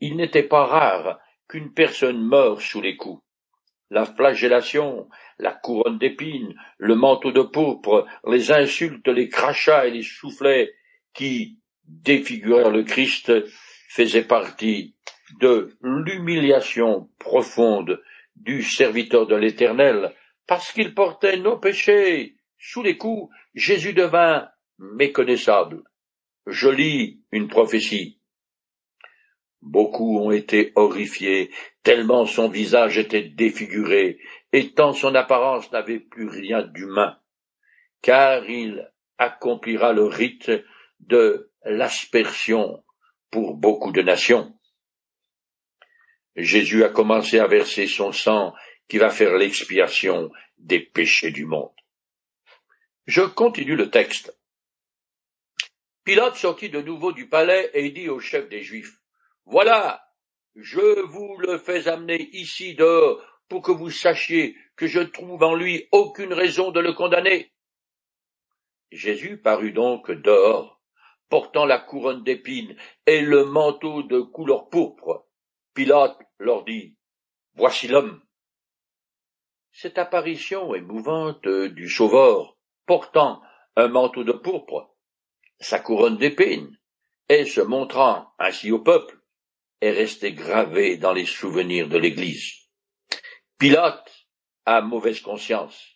Il 0.00 0.16
n'était 0.16 0.42
pas 0.42 0.66
rare 0.66 1.20
qu'une 1.48 1.72
personne 1.72 2.20
meure 2.20 2.60
sous 2.60 2.80
les 2.80 2.96
coups. 2.96 3.22
La 3.88 4.04
flagellation, 4.04 5.08
la 5.38 5.52
couronne 5.52 5.98
d'épines, 5.98 6.56
le 6.76 6.96
manteau 6.96 7.30
de 7.30 7.42
pourpre, 7.42 8.04
les 8.26 8.50
insultes, 8.50 9.06
les 9.06 9.28
crachats 9.28 9.86
et 9.86 9.92
les 9.92 10.02
soufflets 10.02 10.74
qui 11.14 11.60
défigurèrent 11.84 12.72
le 12.72 12.82
Christ 12.82 13.32
faisaient 13.90 14.26
partie 14.26 14.96
de 15.40 15.76
l'humiliation 15.80 17.08
profonde 17.20 18.02
du 18.34 18.64
serviteur 18.64 19.28
de 19.28 19.36
l'Éternel, 19.36 20.12
parce 20.46 20.72
qu'il 20.72 20.94
portait 20.94 21.36
nos 21.36 21.58
péchés. 21.58 22.36
Sous 22.58 22.82
les 22.82 22.96
coups, 22.96 23.32
Jésus 23.54 23.92
devint 23.92 24.48
méconnaissable. 24.78 25.82
Je 26.46 26.68
lis 26.68 27.20
une 27.32 27.48
prophétie. 27.48 28.20
Beaucoup 29.62 30.20
ont 30.20 30.30
été 30.30 30.72
horrifiés, 30.76 31.50
tellement 31.82 32.24
son 32.24 32.48
visage 32.48 32.98
était 32.98 33.22
défiguré, 33.22 34.20
et 34.52 34.72
tant 34.72 34.92
son 34.92 35.14
apparence 35.14 35.72
n'avait 35.72 35.98
plus 35.98 36.28
rien 36.28 36.62
d'humain, 36.62 37.18
car 38.00 38.48
il 38.48 38.88
accomplira 39.18 39.92
le 39.92 40.04
rite 40.04 40.52
de 41.00 41.50
l'aspersion 41.64 42.84
pour 43.30 43.54
beaucoup 43.54 43.90
de 43.90 44.02
nations. 44.02 44.54
Jésus 46.36 46.84
a 46.84 46.88
commencé 46.88 47.38
à 47.38 47.46
verser 47.46 47.86
son 47.86 48.12
sang 48.12 48.54
qui 48.88 48.98
va 48.98 49.10
faire 49.10 49.36
l'expiation 49.36 50.30
des 50.58 50.80
péchés 50.80 51.30
du 51.30 51.44
monde. 51.44 51.74
Je 53.06 53.22
continue 53.22 53.76
le 53.76 53.90
texte. 53.90 54.36
Pilate 56.04 56.36
sortit 56.36 56.70
de 56.70 56.80
nouveau 56.80 57.12
du 57.12 57.28
palais 57.28 57.70
et 57.74 57.90
dit 57.90 58.08
au 58.08 58.20
chef 58.20 58.48
des 58.48 58.62
Juifs, 58.62 59.00
voilà, 59.44 60.04
je 60.54 61.00
vous 61.02 61.36
le 61.38 61.58
fais 61.58 61.88
amener 61.88 62.28
ici 62.32 62.74
dehors 62.74 63.20
pour 63.48 63.62
que 63.62 63.72
vous 63.72 63.90
sachiez 63.90 64.56
que 64.76 64.86
je 64.86 65.00
trouve 65.00 65.42
en 65.42 65.54
lui 65.54 65.88
aucune 65.92 66.32
raison 66.32 66.70
de 66.70 66.80
le 66.80 66.92
condamner. 66.92 67.52
Jésus 68.90 69.38
parut 69.38 69.72
donc 69.72 70.10
dehors, 70.10 70.80
portant 71.28 71.64
la 71.64 71.78
couronne 71.78 72.22
d'épines 72.22 72.76
et 73.06 73.20
le 73.20 73.44
manteau 73.44 74.02
de 74.02 74.20
couleur 74.20 74.68
pourpre. 74.68 75.26
Pilate 75.74 76.18
leur 76.38 76.64
dit, 76.64 76.96
Voici 77.54 77.88
l'homme. 77.88 78.22
Cette 79.78 79.98
apparition 79.98 80.74
émouvante 80.74 81.46
du 81.46 81.90
Sauveur, 81.90 82.56
portant 82.86 83.42
un 83.76 83.88
manteau 83.88 84.24
de 84.24 84.32
pourpre, 84.32 84.96
sa 85.60 85.78
couronne 85.78 86.16
d'épines, 86.16 86.78
et 87.28 87.44
se 87.44 87.60
montrant 87.60 88.32
ainsi 88.38 88.72
au 88.72 88.78
peuple, 88.78 89.18
est 89.82 89.90
resté 89.90 90.32
gravé 90.32 90.96
dans 90.96 91.12
les 91.12 91.26
souvenirs 91.26 91.88
de 91.90 91.98
l'Église. 91.98 92.54
Pilate 93.58 94.10
a 94.64 94.80
mauvaise 94.80 95.20
conscience. 95.20 95.86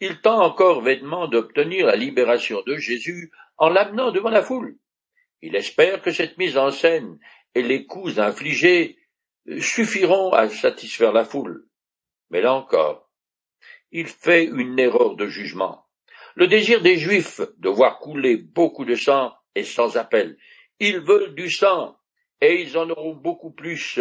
Il 0.00 0.20
tend 0.20 0.42
encore 0.42 0.80
vainement 0.80 1.28
d'obtenir 1.28 1.86
la 1.86 1.94
libération 1.94 2.62
de 2.66 2.78
Jésus 2.78 3.30
en 3.58 3.68
l'amenant 3.68 4.10
devant 4.10 4.30
la 4.30 4.42
foule. 4.42 4.76
Il 5.40 5.54
espère 5.54 6.02
que 6.02 6.10
cette 6.10 6.36
mise 6.36 6.58
en 6.58 6.72
scène 6.72 7.20
et 7.54 7.62
les 7.62 7.86
coups 7.86 8.18
infligés 8.18 8.98
suffiront 9.60 10.32
à 10.32 10.48
satisfaire 10.48 11.12
la 11.12 11.24
foule. 11.24 11.68
Mais 12.30 12.40
là 12.40 12.54
encore, 12.54 13.09
il 13.92 14.06
fait 14.06 14.44
une 14.44 14.78
erreur 14.78 15.16
de 15.16 15.26
jugement. 15.26 15.84
Le 16.34 16.46
désir 16.46 16.80
des 16.80 16.96
Juifs 16.96 17.40
de 17.58 17.68
voir 17.68 17.98
couler 17.98 18.36
beaucoup 18.36 18.84
de 18.84 18.94
sang 18.94 19.32
est 19.54 19.64
sans 19.64 19.96
appel. 19.96 20.36
Ils 20.78 21.00
veulent 21.00 21.34
du 21.34 21.50
sang, 21.50 21.96
et 22.40 22.62
ils 22.62 22.78
en 22.78 22.88
auront 22.90 23.14
beaucoup 23.14 23.52
plus 23.52 24.00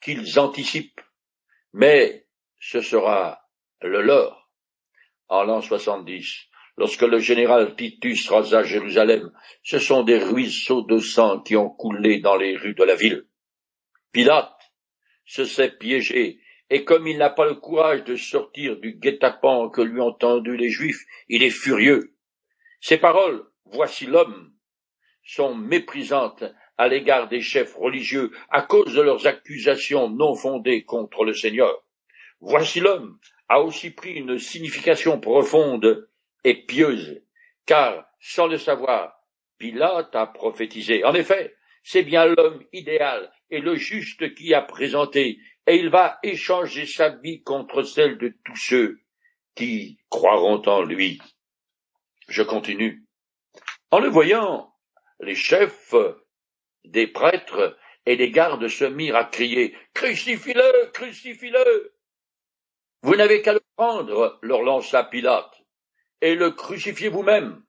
qu'ils 0.00 0.38
anticipent. 0.38 1.00
Mais 1.72 2.26
ce 2.58 2.80
sera 2.80 3.48
le 3.80 4.02
leur. 4.02 4.50
En 5.28 5.44
l'an 5.44 5.60
70, 5.60 6.48
lorsque 6.76 7.02
le 7.02 7.18
général 7.18 7.76
Titus 7.76 8.28
rasa 8.28 8.64
Jérusalem, 8.64 9.32
ce 9.62 9.78
sont 9.78 10.02
des 10.02 10.18
ruisseaux 10.18 10.82
de 10.82 10.98
sang 10.98 11.40
qui 11.40 11.56
ont 11.56 11.70
coulé 11.70 12.20
dans 12.20 12.36
les 12.36 12.56
rues 12.56 12.74
de 12.74 12.84
la 12.84 12.94
ville. 12.94 13.26
Pilate 14.12 14.58
se 15.24 15.44
sait 15.44 15.70
piégé, 15.70 16.40
et 16.72 16.84
comme 16.84 17.06
il 17.06 17.18
n'a 17.18 17.28
pas 17.28 17.44
le 17.44 17.54
courage 17.54 18.02
de 18.04 18.16
sortir 18.16 18.78
du 18.78 18.94
guet-apens 18.94 19.68
que 19.68 19.82
lui 19.82 20.00
ont 20.00 20.14
tendu 20.14 20.56
les 20.56 20.70
Juifs, 20.70 21.04
il 21.28 21.42
est 21.42 21.50
furieux. 21.50 22.14
Ces 22.80 22.96
paroles, 22.96 23.44
voici 23.66 24.06
l'homme, 24.06 24.54
sont 25.22 25.54
méprisantes 25.54 26.44
à 26.78 26.88
l'égard 26.88 27.28
des 27.28 27.42
chefs 27.42 27.74
religieux 27.74 28.30
à 28.48 28.62
cause 28.62 28.94
de 28.94 29.02
leurs 29.02 29.26
accusations 29.26 30.08
non 30.08 30.34
fondées 30.34 30.84
contre 30.84 31.26
le 31.26 31.34
Seigneur. 31.34 31.84
Voici 32.40 32.80
l'homme 32.80 33.18
a 33.50 33.60
aussi 33.60 33.90
pris 33.90 34.14
une 34.14 34.38
signification 34.38 35.20
profonde 35.20 36.08
et 36.42 36.54
pieuse, 36.54 37.22
car, 37.66 38.06
sans 38.18 38.46
le 38.46 38.56
savoir, 38.56 39.20
Pilate 39.58 40.16
a 40.16 40.26
prophétisé. 40.26 41.04
En 41.04 41.12
effet, 41.12 41.54
c'est 41.82 42.02
bien 42.02 42.24
l'homme 42.24 42.64
idéal 42.72 43.30
et 43.50 43.60
le 43.60 43.74
juste 43.74 44.34
qui 44.34 44.54
a 44.54 44.62
présenté, 44.62 45.38
et 45.66 45.76
il 45.76 45.90
va 45.90 46.18
échanger 46.22 46.86
sa 46.86 47.10
vie 47.10 47.42
contre 47.42 47.82
celle 47.82 48.18
de 48.18 48.34
tous 48.44 48.56
ceux 48.56 49.00
qui 49.54 49.98
croiront 50.08 50.62
en 50.66 50.82
lui. 50.82 51.20
Je 52.28 52.42
continue. 52.42 53.04
En 53.90 54.00
le 54.00 54.08
voyant, 54.08 54.74
les 55.20 55.34
chefs 55.34 55.94
des 56.84 57.06
prêtres 57.06 57.78
et 58.06 58.16
les 58.16 58.30
gardes 58.30 58.68
se 58.68 58.84
mirent 58.84 59.16
à 59.16 59.24
crier 59.24 59.76
Crucifie-le, 59.94 60.90
crucifie-le. 60.92 61.94
Vous 63.02 63.16
n'avez 63.16 63.42
qu'à 63.42 63.52
le 63.52 63.62
prendre, 63.76 64.38
leur 64.42 64.62
lança 64.62 65.04
Pilate, 65.04 65.62
et 66.20 66.34
le 66.34 66.50
crucifiez 66.50 67.08
vous-même. 67.08 67.62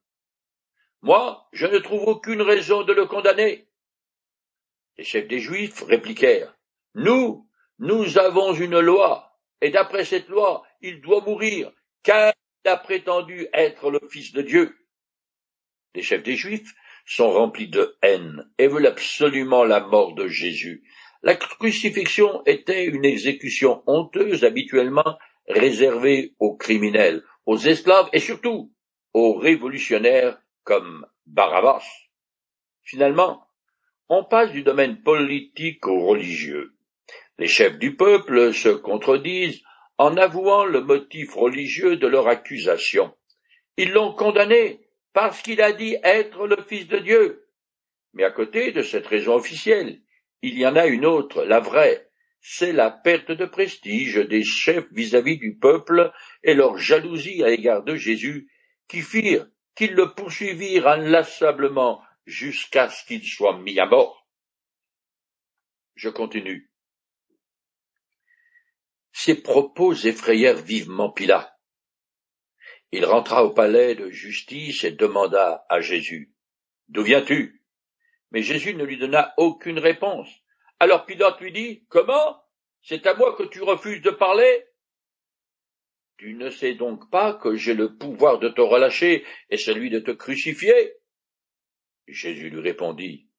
Moi, 1.01 1.47
je 1.51 1.65
ne 1.65 1.79
trouve 1.79 2.07
aucune 2.07 2.41
raison 2.41 2.83
de 2.83 2.93
le 2.93 3.05
condamner. 3.05 3.67
Les 4.97 5.03
chefs 5.03 5.27
des 5.27 5.39
Juifs 5.39 5.81
répliquèrent 5.83 6.55
Nous, 6.95 7.49
nous 7.79 8.17
avons 8.17 8.53
une 8.53 8.79
loi, 8.79 9.37
et 9.61 9.69
d'après 9.69 10.05
cette 10.05 10.29
loi, 10.29 10.63
il 10.81 11.01
doit 11.01 11.23
mourir, 11.23 11.71
car 12.03 12.33
il 12.63 12.69
a 12.69 12.77
prétendu 12.77 13.47
être 13.53 13.89
le 13.89 13.99
Fils 14.09 14.33
de 14.33 14.41
Dieu. 14.41 14.77
Les 15.95 16.01
chefs 16.01 16.23
des 16.23 16.35
Juifs 16.35 16.73
sont 17.05 17.31
remplis 17.31 17.67
de 17.67 17.97
haine 18.01 18.49
et 18.57 18.67
veulent 18.67 18.87
absolument 18.87 19.63
la 19.63 19.81
mort 19.81 20.15
de 20.15 20.27
Jésus. 20.27 20.83
La 21.21 21.35
crucifixion 21.35 22.43
était 22.45 22.85
une 22.85 23.05
exécution 23.05 23.83
honteuse 23.87 24.43
habituellement 24.43 25.17
réservée 25.47 26.35
aux 26.39 26.55
criminels, 26.55 27.23
aux 27.45 27.57
esclaves 27.57 28.09
et 28.13 28.19
surtout 28.19 28.73
aux 29.13 29.35
révolutionnaires 29.37 30.37
comme 30.63 31.05
Barabbas. 31.25 31.83
Finalement, 32.81 33.47
on 34.09 34.23
passe 34.23 34.51
du 34.51 34.63
domaine 34.63 35.01
politique 35.01 35.87
au 35.87 36.05
religieux. 36.05 36.75
Les 37.39 37.47
chefs 37.47 37.79
du 37.79 37.95
peuple 37.95 38.53
se 38.53 38.69
contredisent 38.69 39.63
en 39.97 40.17
avouant 40.17 40.65
le 40.65 40.81
motif 40.81 41.33
religieux 41.33 41.97
de 41.97 42.07
leur 42.07 42.27
accusation. 42.27 43.15
Ils 43.77 43.91
l'ont 43.91 44.13
condamné 44.13 44.87
parce 45.13 45.41
qu'il 45.41 45.61
a 45.61 45.71
dit 45.71 45.97
être 46.03 46.47
le 46.47 46.61
Fils 46.61 46.87
de 46.87 46.99
Dieu. 46.99 47.47
Mais 48.13 48.23
à 48.23 48.31
côté 48.31 48.71
de 48.71 48.81
cette 48.81 49.07
raison 49.07 49.35
officielle, 49.35 50.01
il 50.41 50.57
y 50.57 50.65
en 50.67 50.75
a 50.75 50.85
une 50.87 51.05
autre, 51.05 51.43
la 51.43 51.59
vraie, 51.59 52.09
c'est 52.41 52.73
la 52.73 52.91
perte 52.91 53.31
de 53.31 53.45
prestige 53.45 54.15
des 54.15 54.43
chefs 54.43 54.91
vis-à-vis 54.91 55.37
du 55.37 55.57
peuple 55.57 56.11
et 56.43 56.53
leur 56.53 56.77
jalousie 56.77 57.43
à 57.43 57.47
l'égard 57.47 57.83
de 57.83 57.95
Jésus, 57.95 58.51
qui 58.87 59.01
firent 59.01 59.47
qu'ils 59.75 59.93
le 59.93 60.13
poursuivirent 60.13 60.87
inlassablement 60.87 62.01
jusqu'à 62.25 62.89
ce 62.89 63.05
qu'il 63.05 63.25
soit 63.25 63.57
mis 63.59 63.79
à 63.79 63.85
mort. 63.85 64.27
Je 65.95 66.09
continue. 66.09 66.72
Ces 69.13 69.41
propos 69.41 69.93
effrayèrent 69.93 70.57
vivement 70.57 71.11
Pilate. 71.11 71.53
Il 72.91 73.05
rentra 73.05 73.45
au 73.45 73.51
palais 73.51 73.93
de 73.93 74.09
justice 74.09 74.83
et 74.83 74.91
demanda 74.91 75.65
à 75.69 75.81
Jésus. 75.81 76.33
D'où 76.89 77.03
viens 77.03 77.21
tu? 77.21 77.63
Mais 78.31 78.41
Jésus 78.41 78.73
ne 78.73 78.83
lui 78.83 78.97
donna 78.97 79.33
aucune 79.37 79.77
réponse. 79.77 80.29
Alors 80.79 81.05
Pilate 81.05 81.39
lui 81.39 81.51
dit. 81.51 81.85
Comment? 81.89 82.43
C'est 82.81 83.05
à 83.05 83.13
moi 83.13 83.35
que 83.37 83.43
tu 83.43 83.61
refuses 83.61 84.01
de 84.01 84.09
parler? 84.09 84.65
Tu 86.17 86.33
ne 86.33 86.49
sais 86.49 86.73
donc 86.73 87.09
pas 87.11 87.33
que 87.35 87.55
j'ai 87.55 87.75
le 87.75 87.95
pouvoir 87.95 88.39
de 88.39 88.49
te 88.49 88.61
relâcher 88.61 89.25
et 89.49 89.57
celui 89.57 89.91
de 89.91 89.99
te 89.99 90.11
crucifier? 90.11 90.93
Jésus 92.07 92.49
lui 92.49 92.61
répondit, 92.61 93.29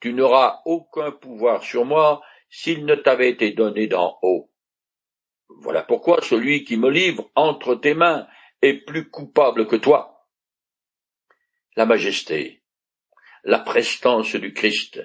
Tu 0.00 0.12
n'auras 0.12 0.60
aucun 0.64 1.12
pouvoir 1.12 1.62
sur 1.62 1.84
moi 1.84 2.20
s'il 2.50 2.84
ne 2.84 2.94
t'avait 2.96 3.30
été 3.30 3.52
donné 3.52 3.86
d'en 3.86 4.18
haut. 4.22 4.50
Voilà 5.58 5.82
pourquoi 5.82 6.22
celui 6.22 6.64
qui 6.64 6.76
me 6.76 6.90
livre 6.90 7.30
entre 7.34 7.74
tes 7.74 7.94
mains 7.94 8.26
est 8.62 8.84
plus 8.84 9.08
coupable 9.08 9.66
que 9.66 9.76
toi. 9.76 10.26
La 11.76 11.86
majesté, 11.86 12.62
la 13.42 13.58
prestance 13.58 14.34
du 14.36 14.52
Christ, 14.52 15.00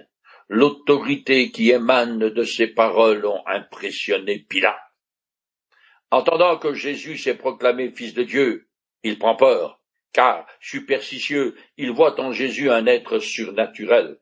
l'autorité 0.48 1.52
qui 1.52 1.72
émane 1.72 2.30
de 2.30 2.44
ses 2.44 2.68
paroles 2.68 3.26
ont 3.26 3.44
impressionné 3.48 4.40
Pilate. 4.40 4.80
Entendant 6.12 6.58
que 6.58 6.74
Jésus 6.74 7.18
s'est 7.18 7.38
proclamé 7.38 7.92
fils 7.92 8.14
de 8.14 8.24
Dieu, 8.24 8.70
il 9.04 9.20
prend 9.20 9.36
peur 9.36 9.80
car, 10.14 10.48
superstitieux, 10.60 11.56
il 11.78 11.92
voit 11.92 12.20
en 12.20 12.32
Jésus 12.32 12.70
un 12.70 12.86
être 12.86 13.20
surnaturel. 13.20 14.20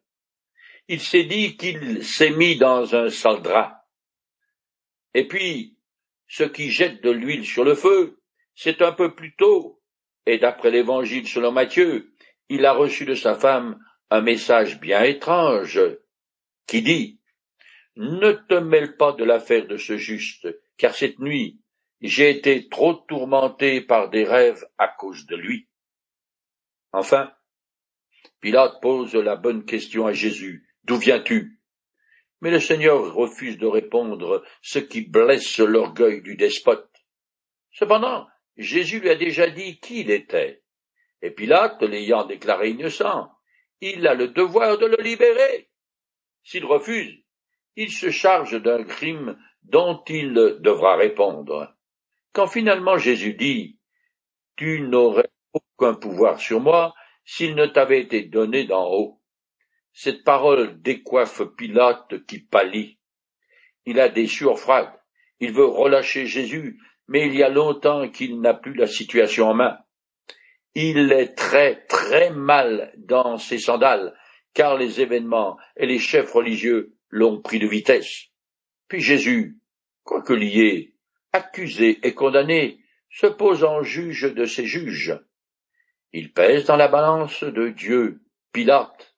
Il 0.87 1.01
s'est 1.01 1.23
dit 1.23 1.57
qu'il 1.57 2.03
s'est 2.03 2.29
mis 2.29 2.57
dans 2.57 2.95
un 2.95 3.09
sale. 3.09 3.75
Et 5.13 5.27
puis, 5.27 5.76
ce 6.27 6.43
qui 6.43 6.69
jette 6.69 7.01
de 7.03 7.11
l'huile 7.11 7.45
sur 7.45 7.63
le 7.63 7.75
feu, 7.75 8.19
c'est 8.55 8.81
un 8.81 8.91
peu 8.91 9.15
plus 9.15 9.35
tôt, 9.35 9.81
et 10.25 10.37
d'après 10.37 10.71
l'évangile 10.71 11.27
selon 11.27 11.51
Matthieu, 11.51 12.13
il 12.49 12.65
a 12.65 12.73
reçu 12.73 13.05
de 13.05 13.15
sa 13.15 13.35
femme 13.35 13.79
un 14.09 14.21
message 14.21 14.79
bien 14.79 15.03
étrange, 15.03 15.81
qui 16.65 16.81
dit, 16.81 17.19
Ne 17.95 18.31
te 18.31 18.55
mêle 18.55 18.97
pas 18.97 19.13
de 19.13 19.23
l'affaire 19.23 19.67
de 19.67 19.77
ce 19.77 19.97
juste, 19.97 20.47
car 20.77 20.95
cette 20.95 21.19
nuit, 21.19 21.61
j'ai 22.01 22.29
été 22.29 22.69
trop 22.69 22.93
tourmenté 22.93 23.81
par 23.81 24.09
des 24.09 24.23
rêves 24.23 24.65
à 24.77 24.87
cause 24.87 25.25
de 25.25 25.35
lui. 25.35 25.67
Enfin, 26.91 27.31
Pilate 28.39 28.81
pose 28.81 29.15
la 29.15 29.35
bonne 29.35 29.65
question 29.65 30.05
à 30.05 30.13
Jésus. 30.13 30.67
D'où 30.83 30.97
viens-tu? 30.97 31.56
Mais 32.41 32.51
le 32.51 32.59
Seigneur 32.59 33.13
refuse 33.13 33.57
de 33.57 33.65
répondre, 33.65 34.43
ce 34.61 34.79
qui 34.79 35.01
blesse 35.01 35.59
l'orgueil 35.59 36.21
du 36.21 36.35
despote. 36.35 36.91
Cependant, 37.71 38.27
Jésus 38.57 38.99
lui 38.99 39.09
a 39.09 39.15
déjà 39.15 39.49
dit 39.49 39.79
qui 39.79 40.01
il 40.01 40.11
était. 40.11 40.63
Et 41.21 41.31
Pilate, 41.31 41.81
l'ayant 41.81 42.25
déclaré 42.25 42.69
innocent, 42.69 43.31
il 43.81 44.07
a 44.07 44.13
le 44.13 44.29
devoir 44.29 44.77
de 44.77 44.85
le 44.85 44.97
libérer. 45.01 45.69
S'il 46.43 46.65
refuse, 46.65 47.23
il 47.75 47.91
se 47.91 48.09
charge 48.09 48.61
d'un 48.61 48.83
crime 48.83 49.37
dont 49.63 50.03
il 50.07 50.33
devra 50.59 50.95
répondre. 50.95 51.75
Quand 52.33 52.47
finalement 52.47 52.97
Jésus 52.97 53.33
dit, 53.33 53.79
Tu 54.55 54.81
n'aurais 54.81 55.29
aucun 55.53 55.93
pouvoir 55.93 56.39
sur 56.39 56.59
moi 56.59 56.93
s'il 57.25 57.55
ne 57.55 57.65
t'avait 57.65 58.01
été 58.01 58.23
donné 58.23 58.63
d'en 58.65 58.87
haut. 58.89 59.21
Cette 59.99 60.23
parole 60.23 60.79
décoiffe 60.83 61.41
Pilate 61.57 62.23
qui 62.27 62.37
pâlit. 62.37 62.99
Il 63.87 63.99
a 63.99 64.09
des 64.09 64.27
sueurs. 64.27 64.59
Il 65.39 65.53
veut 65.53 65.65
relâcher 65.65 66.27
Jésus, 66.27 66.79
mais 67.07 67.25
il 67.25 67.33
y 67.33 67.41
a 67.41 67.49
longtemps 67.49 68.07
qu'il 68.07 68.39
n'a 68.39 68.53
plus 68.53 68.75
la 68.75 68.85
situation 68.85 69.49
en 69.49 69.55
main. 69.55 69.79
Il 70.75 71.11
est 71.11 71.33
très 71.33 71.83
très 71.87 72.29
mal 72.29 72.93
dans 72.95 73.39
ses 73.39 73.57
sandales, 73.57 74.15
car 74.53 74.77
les 74.77 75.01
événements 75.01 75.57
et 75.75 75.87
les 75.87 75.97
chefs 75.97 76.31
religieux 76.31 76.95
l'ont 77.09 77.41
pris 77.41 77.57
de 77.57 77.67
vitesse. 77.67 78.27
Puis 78.89 79.01
Jésus, 79.01 79.57
quoique 80.03 80.33
lié, 80.33 80.93
accusé 81.33 81.97
et 82.03 82.13
condamné, 82.13 82.83
se 83.09 83.25
pose 83.25 83.63
en 83.63 83.81
juge 83.81 84.31
de 84.31 84.45
ses 84.45 84.67
juges. 84.67 85.19
Il 86.13 86.33
pèse 86.33 86.65
dans 86.65 86.77
la 86.77 86.87
balance 86.87 87.43
de 87.43 87.69
Dieu, 87.69 88.21
Pilate, 88.53 89.16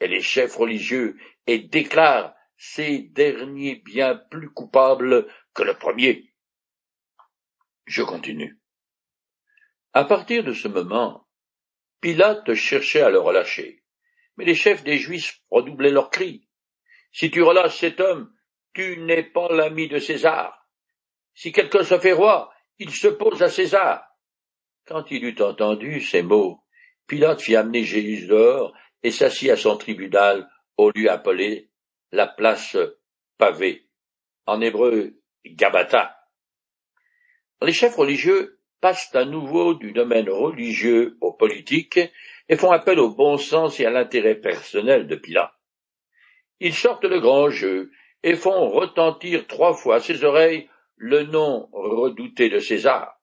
et 0.00 0.08
les 0.08 0.22
chefs 0.22 0.56
religieux 0.56 1.18
et 1.46 1.58
déclarent 1.58 2.34
ces 2.56 3.00
derniers 3.00 3.76
bien 3.76 4.16
plus 4.30 4.50
coupables 4.50 5.26
que 5.54 5.62
le 5.62 5.74
premier. 5.74 6.34
Je 7.86 8.02
continue. 8.02 8.60
À 9.92 10.04
partir 10.04 10.44
de 10.44 10.52
ce 10.52 10.68
moment, 10.68 11.26
Pilate 12.00 12.54
cherchait 12.54 13.02
à 13.02 13.10
le 13.10 13.18
relâcher, 13.18 13.82
mais 14.36 14.44
les 14.44 14.54
chefs 14.54 14.84
des 14.84 14.98
Juifs 14.98 15.40
redoublaient 15.50 15.90
leurs 15.90 16.10
cris. 16.10 16.48
Si 17.12 17.30
tu 17.30 17.42
relâches 17.42 17.78
cet 17.78 18.00
homme, 18.00 18.32
tu 18.72 18.98
n'es 18.98 19.24
pas 19.24 19.48
l'ami 19.52 19.88
de 19.88 19.98
César. 19.98 20.68
Si 21.34 21.52
quelqu'un 21.52 21.82
se 21.82 21.98
fait 21.98 22.12
roi, 22.12 22.52
il 22.78 22.92
se 22.92 23.08
pose 23.08 23.42
à 23.42 23.50
César. 23.50 24.04
Quand 24.86 25.10
il 25.10 25.24
eut 25.24 25.42
entendu 25.42 26.00
ces 26.00 26.22
mots, 26.22 26.62
Pilate 27.06 27.40
fit 27.40 27.56
amener 27.56 27.84
Jésus 27.84 28.26
dehors 28.26 28.72
et 29.02 29.10
s'assit 29.10 29.50
à 29.50 29.56
son 29.56 29.76
tribunal 29.76 30.48
au 30.76 30.90
lieu 30.90 31.10
appelé 31.10 31.70
la 32.12 32.26
place 32.26 32.76
pavée, 33.38 33.86
en 34.46 34.60
hébreu 34.60 35.14
Gabata. 35.44 36.16
Les 37.62 37.72
chefs 37.72 37.96
religieux 37.96 38.60
passent 38.80 39.14
à 39.14 39.24
nouveau 39.24 39.74
du 39.74 39.92
domaine 39.92 40.28
religieux 40.28 41.18
au 41.20 41.32
politique 41.32 42.00
et 42.48 42.56
font 42.56 42.72
appel 42.72 42.98
au 42.98 43.10
bon 43.10 43.36
sens 43.36 43.78
et 43.78 43.86
à 43.86 43.90
l'intérêt 43.90 44.34
personnel 44.34 45.06
de 45.06 45.16
Pilate. 45.16 45.52
Ils 46.60 46.74
sortent 46.74 47.04
le 47.04 47.20
grand 47.20 47.50
jeu 47.50 47.90
et 48.22 48.34
font 48.34 48.68
retentir 48.68 49.46
trois 49.46 49.74
fois 49.74 49.96
à 49.96 50.00
ses 50.00 50.24
oreilles 50.24 50.68
le 50.96 51.22
nom 51.24 51.68
redouté 51.72 52.50
de 52.50 52.58
César. 52.58 53.18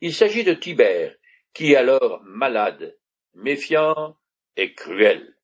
Il 0.00 0.14
s'agit 0.14 0.44
de 0.44 0.54
Tibère, 0.54 1.14
qui 1.52 1.72
est 1.72 1.76
alors 1.76 2.22
malade, 2.24 2.96
méfiant 3.34 4.16
et 4.56 4.74
cruel. 4.74 5.34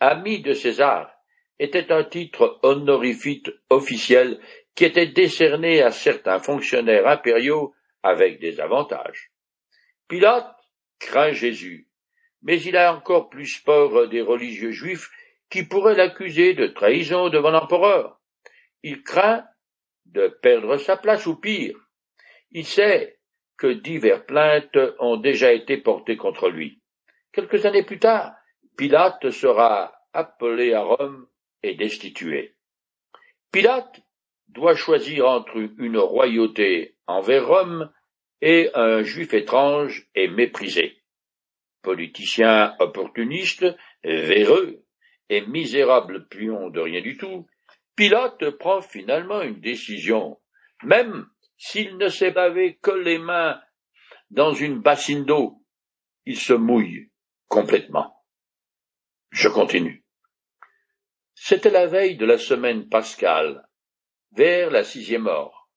Ami 0.00 0.40
de 0.40 0.52
César 0.52 1.10
était 1.58 1.92
un 1.92 2.04
titre 2.04 2.58
honorifique 2.62 3.50
officiel 3.70 4.40
qui 4.74 4.84
était 4.84 5.06
décerné 5.06 5.82
à 5.82 5.90
certains 5.90 6.38
fonctionnaires 6.38 7.06
impériaux 7.06 7.74
avec 8.02 8.40
des 8.40 8.60
avantages. 8.60 9.30
Pilate 10.08 10.54
craint 10.98 11.32
Jésus, 11.32 11.88
mais 12.42 12.60
il 12.60 12.76
a 12.76 12.94
encore 12.94 13.30
plus 13.30 13.58
peur 13.60 14.08
des 14.08 14.20
religieux 14.20 14.72
juifs 14.72 15.10
qui 15.50 15.64
pourraient 15.64 15.94
l'accuser 15.94 16.54
de 16.54 16.66
trahison 16.66 17.28
devant 17.28 17.50
l'empereur. 17.50 18.20
Il 18.82 19.02
craint 19.02 19.44
de 20.06 20.28
perdre 20.28 20.76
sa 20.76 20.96
place 20.96 21.26
ou 21.26 21.36
pire. 21.36 21.78
Il 22.50 22.66
sait 22.66 23.18
que 23.56 23.68
divers 23.68 24.26
plaintes 24.26 24.78
ont 24.98 25.16
déjà 25.16 25.52
été 25.52 25.76
portées 25.76 26.16
contre 26.16 26.48
lui. 26.48 26.80
Quelques 27.34 27.66
années 27.66 27.82
plus 27.82 27.98
tard, 27.98 28.36
Pilate 28.76 29.30
sera 29.30 29.92
appelé 30.12 30.72
à 30.72 30.82
Rome 30.82 31.26
et 31.64 31.74
destitué. 31.74 32.54
Pilate 33.50 34.02
doit 34.46 34.76
choisir 34.76 35.26
entre 35.26 35.56
une 35.78 35.98
royauté 35.98 36.96
envers 37.08 37.48
Rome 37.48 37.92
et 38.40 38.70
un 38.74 39.02
juif 39.02 39.34
étrange 39.34 40.08
et 40.14 40.28
méprisé. 40.28 41.02
Politicien 41.82 42.76
opportuniste, 42.78 43.66
véreux 44.04 44.84
et 45.28 45.44
misérable 45.44 46.28
pion 46.28 46.70
de 46.70 46.80
rien 46.80 47.00
du 47.00 47.16
tout, 47.16 47.48
Pilate 47.96 48.50
prend 48.50 48.80
finalement 48.80 49.42
une 49.42 49.60
décision, 49.60 50.38
même 50.84 51.26
s'il 51.56 51.96
ne 51.96 52.08
s'est 52.08 52.30
bavé 52.30 52.78
que 52.80 52.92
les 52.92 53.18
mains 53.18 53.60
dans 54.30 54.52
une 54.52 54.78
bassine 54.78 55.24
d'eau, 55.24 55.64
il 56.26 56.38
se 56.38 56.52
mouille 56.52 57.10
complètement. 57.54 58.12
Je 59.30 59.48
continue. 59.48 60.04
C'était 61.36 61.70
la 61.70 61.86
veille 61.86 62.16
de 62.16 62.26
la 62.26 62.36
semaine 62.36 62.88
pascale, 62.88 63.68
vers 64.32 64.70
la 64.72 64.82
sixième 64.82 65.28
heure. 65.28 65.68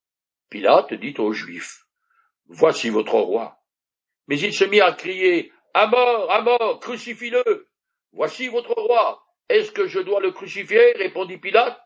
Pilate 0.50 0.96
dit 0.96 1.14
aux 1.20 1.34
Juifs, 1.34 1.84
Voici 2.48 2.90
votre 2.90 3.20
roi. 3.20 3.60
Mais 4.28 4.40
il 4.40 4.54
se 4.54 4.64
mit 4.64 4.82
à 4.82 4.94
crier, 4.94 5.52
À 5.76 5.86
mort, 5.86 6.32
à 6.32 6.42
mort, 6.42 6.80
crucifie-le. 6.80 7.70
Voici 8.12 8.48
votre 8.48 8.74
roi. 8.74 9.24
Est-ce 9.48 9.72
que 9.72 9.86
je 9.86 10.00
dois 10.00 10.20
le 10.20 10.32
crucifier? 10.32 10.94
répondit 10.94 11.38
Pilate. 11.38 11.80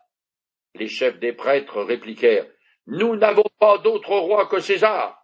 Les 0.74 0.88
chefs 0.88 1.18
des 1.18 1.34
prêtres 1.34 1.82
répliquèrent, 1.82 2.50
Nous 2.86 3.14
n'avons 3.16 3.50
pas 3.58 3.76
d'autre 3.76 4.16
roi 4.16 4.46
que 4.46 4.60
César. 4.60 5.22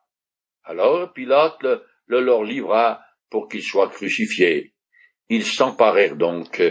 Alors 0.62 1.10
Pilate 1.14 1.62
le, 1.62 1.86
le 2.04 2.20
leur 2.20 2.42
livra 2.42 3.02
pour 3.30 3.48
qu'il 3.48 3.62
soit 3.62 3.90
crucifié. 3.90 4.74
Ils 5.28 5.44
s'emparèrent 5.44 6.16
donc 6.16 6.62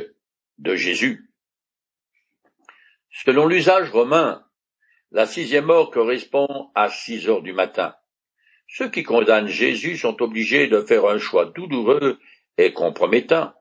de 0.57 0.75
Jésus. 0.75 1.29
Selon 3.11 3.47
l'usage 3.47 3.89
romain, 3.89 4.43
la 5.11 5.25
sixième 5.25 5.69
heure 5.69 5.91
correspond 5.91 6.69
à 6.75 6.89
six 6.89 7.27
heures 7.29 7.41
du 7.41 7.53
matin. 7.53 7.95
Ceux 8.67 8.89
qui 8.89 9.03
condamnent 9.03 9.47
Jésus 9.47 9.97
sont 9.97 10.21
obligés 10.21 10.67
de 10.67 10.81
faire 10.81 11.05
un 11.05 11.17
choix 11.17 11.45
douloureux 11.45 12.19
et 12.57 12.73
compromettant. 12.73 13.53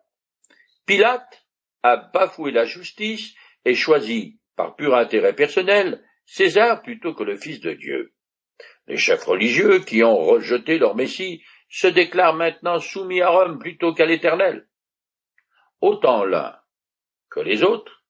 Pilate 0.84 1.46
a 1.82 1.96
bafoué 1.96 2.50
la 2.50 2.64
justice 2.64 3.34
et 3.64 3.74
choisi, 3.74 4.38
par 4.56 4.74
pur 4.74 4.96
intérêt 4.96 5.34
personnel, 5.34 6.02
César 6.24 6.82
plutôt 6.82 7.14
que 7.14 7.22
le 7.22 7.36
Fils 7.36 7.60
de 7.60 7.72
Dieu. 7.72 8.12
Les 8.88 8.96
chefs 8.96 9.24
religieux 9.24 9.80
qui 9.80 10.02
ont 10.02 10.16
rejeté 10.16 10.78
leur 10.78 10.96
Messie 10.96 11.42
se 11.68 11.86
déclarent 11.86 12.34
maintenant 12.34 12.80
soumis 12.80 13.20
à 13.20 13.28
Rome 13.28 13.58
plutôt 13.58 13.92
qu'à 13.92 14.06
l'Éternel. 14.06 14.68
Autant 15.80 16.24
l'un 16.24 16.58
que 17.30 17.40
les 17.40 17.62
autres, 17.62 18.04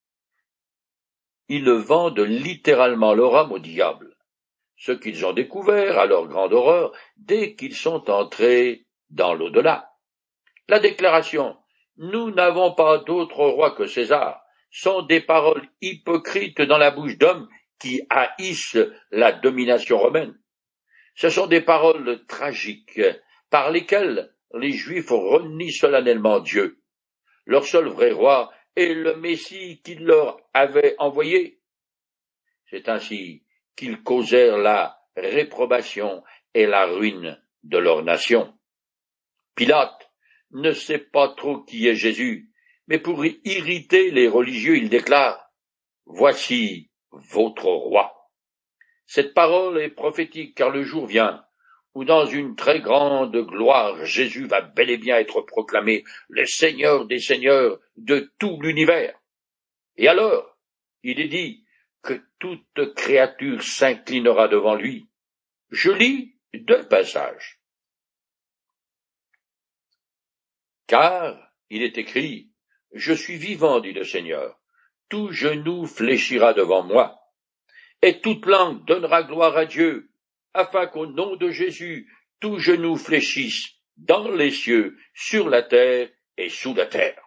ils 1.48 1.70
vendent 1.70 2.18
littéralement 2.20 3.14
leur 3.14 3.36
âme 3.36 3.52
au 3.52 3.58
diable 3.58 4.16
ce 4.76 4.92
qu'ils 4.92 5.24
ont 5.24 5.32
découvert 5.32 5.98
à 5.98 6.06
leur 6.06 6.26
grande 6.26 6.52
horreur 6.52 6.92
dès 7.16 7.54
qu'ils 7.54 7.74
sont 7.74 8.10
entrés 8.10 8.86
dans 9.10 9.34
l'au-delà. 9.34 9.90
La 10.68 10.78
déclaration 10.80 11.56
Nous 11.96 12.30
n'avons 12.30 12.74
pas 12.74 12.98
d'autre 12.98 13.38
roi 13.38 13.70
que 13.70 13.86
César 13.86 14.42
sont 14.70 15.02
des 15.02 15.20
paroles 15.20 15.66
hypocrites 15.80 16.60
dans 16.60 16.78
la 16.78 16.90
bouche 16.90 17.16
d'hommes 17.16 17.48
qui 17.78 18.02
haïssent 18.10 18.78
la 19.10 19.32
domination 19.32 19.98
romaine. 19.98 20.38
Ce 21.14 21.30
sont 21.30 21.46
des 21.46 21.62
paroles 21.62 22.26
tragiques 22.26 23.00
par 23.50 23.70
lesquelles 23.70 24.34
les 24.54 24.72
Juifs 24.72 25.10
renient 25.10 25.72
solennellement 25.72 26.40
Dieu. 26.40 26.80
Leur 27.44 27.64
seul 27.64 27.86
vrai 27.88 28.12
roi 28.12 28.52
est 28.74 28.94
le 28.94 29.16
Messie 29.16 29.80
qu'il 29.82 30.04
leur 30.04 30.40
avait 30.52 30.94
envoyé. 30.98 31.60
C'est 32.70 32.88
ainsi 32.88 33.44
qu'ils 33.76 34.02
causèrent 34.02 34.58
la 34.58 34.98
réprobation 35.16 36.22
et 36.54 36.66
la 36.66 36.86
ruine 36.86 37.40
de 37.62 37.78
leur 37.78 38.02
nation. 38.02 38.52
Pilate 39.54 40.10
ne 40.50 40.72
sait 40.72 40.98
pas 40.98 41.28
trop 41.34 41.62
qui 41.62 41.88
est 41.88 41.94
Jésus, 41.94 42.50
mais 42.88 42.98
pour 42.98 43.24
irriter 43.24 44.10
les 44.10 44.28
religieux, 44.28 44.76
il 44.76 44.88
déclare 44.88 45.50
Voici 46.04 46.90
votre 47.10 47.66
roi. 47.66 48.30
Cette 49.06 49.34
parole 49.34 49.80
est 49.80 49.90
prophétique 49.90 50.56
car 50.56 50.70
le 50.70 50.82
jour 50.82 51.06
vient 51.06 51.45
où 51.96 52.04
dans 52.04 52.26
une 52.26 52.56
très 52.56 52.80
grande 52.80 53.34
gloire 53.34 54.04
Jésus 54.04 54.44
va 54.44 54.60
bel 54.60 54.90
et 54.90 54.98
bien 54.98 55.16
être 55.16 55.40
proclamé 55.40 56.04
le 56.28 56.44
Seigneur 56.44 57.06
des 57.06 57.18
Seigneurs 57.18 57.80
de 57.96 58.30
tout 58.38 58.60
l'univers. 58.60 59.18
Et 59.96 60.06
alors, 60.06 60.58
il 61.02 61.18
est 61.20 61.28
dit, 61.28 61.64
que 62.02 62.20
toute 62.38 62.94
créature 62.94 63.62
s'inclinera 63.62 64.46
devant 64.48 64.74
lui. 64.74 65.08
Je 65.70 65.90
lis 65.90 66.34
deux 66.52 66.86
passages. 66.86 67.62
Car 70.86 71.50
il 71.70 71.82
est 71.82 71.96
écrit, 71.96 72.50
Je 72.92 73.14
suis 73.14 73.38
vivant, 73.38 73.80
dit 73.80 73.94
le 73.94 74.04
Seigneur, 74.04 74.60
tout 75.08 75.32
genou 75.32 75.86
fléchira 75.86 76.52
devant 76.52 76.82
moi, 76.82 77.18
et 78.02 78.20
toute 78.20 78.44
langue 78.44 78.84
donnera 78.84 79.22
gloire 79.22 79.56
à 79.56 79.64
Dieu, 79.64 80.10
afin 80.56 80.86
qu'au 80.86 81.06
nom 81.06 81.36
de 81.36 81.50
Jésus, 81.50 82.10
tout 82.40 82.58
genou 82.58 82.96
fléchisse 82.96 83.72
dans 83.96 84.30
les 84.30 84.50
cieux, 84.50 84.96
sur 85.14 85.48
la 85.48 85.62
terre 85.62 86.08
et 86.36 86.48
sous 86.48 86.74
la 86.74 86.86
terre. 86.86 87.25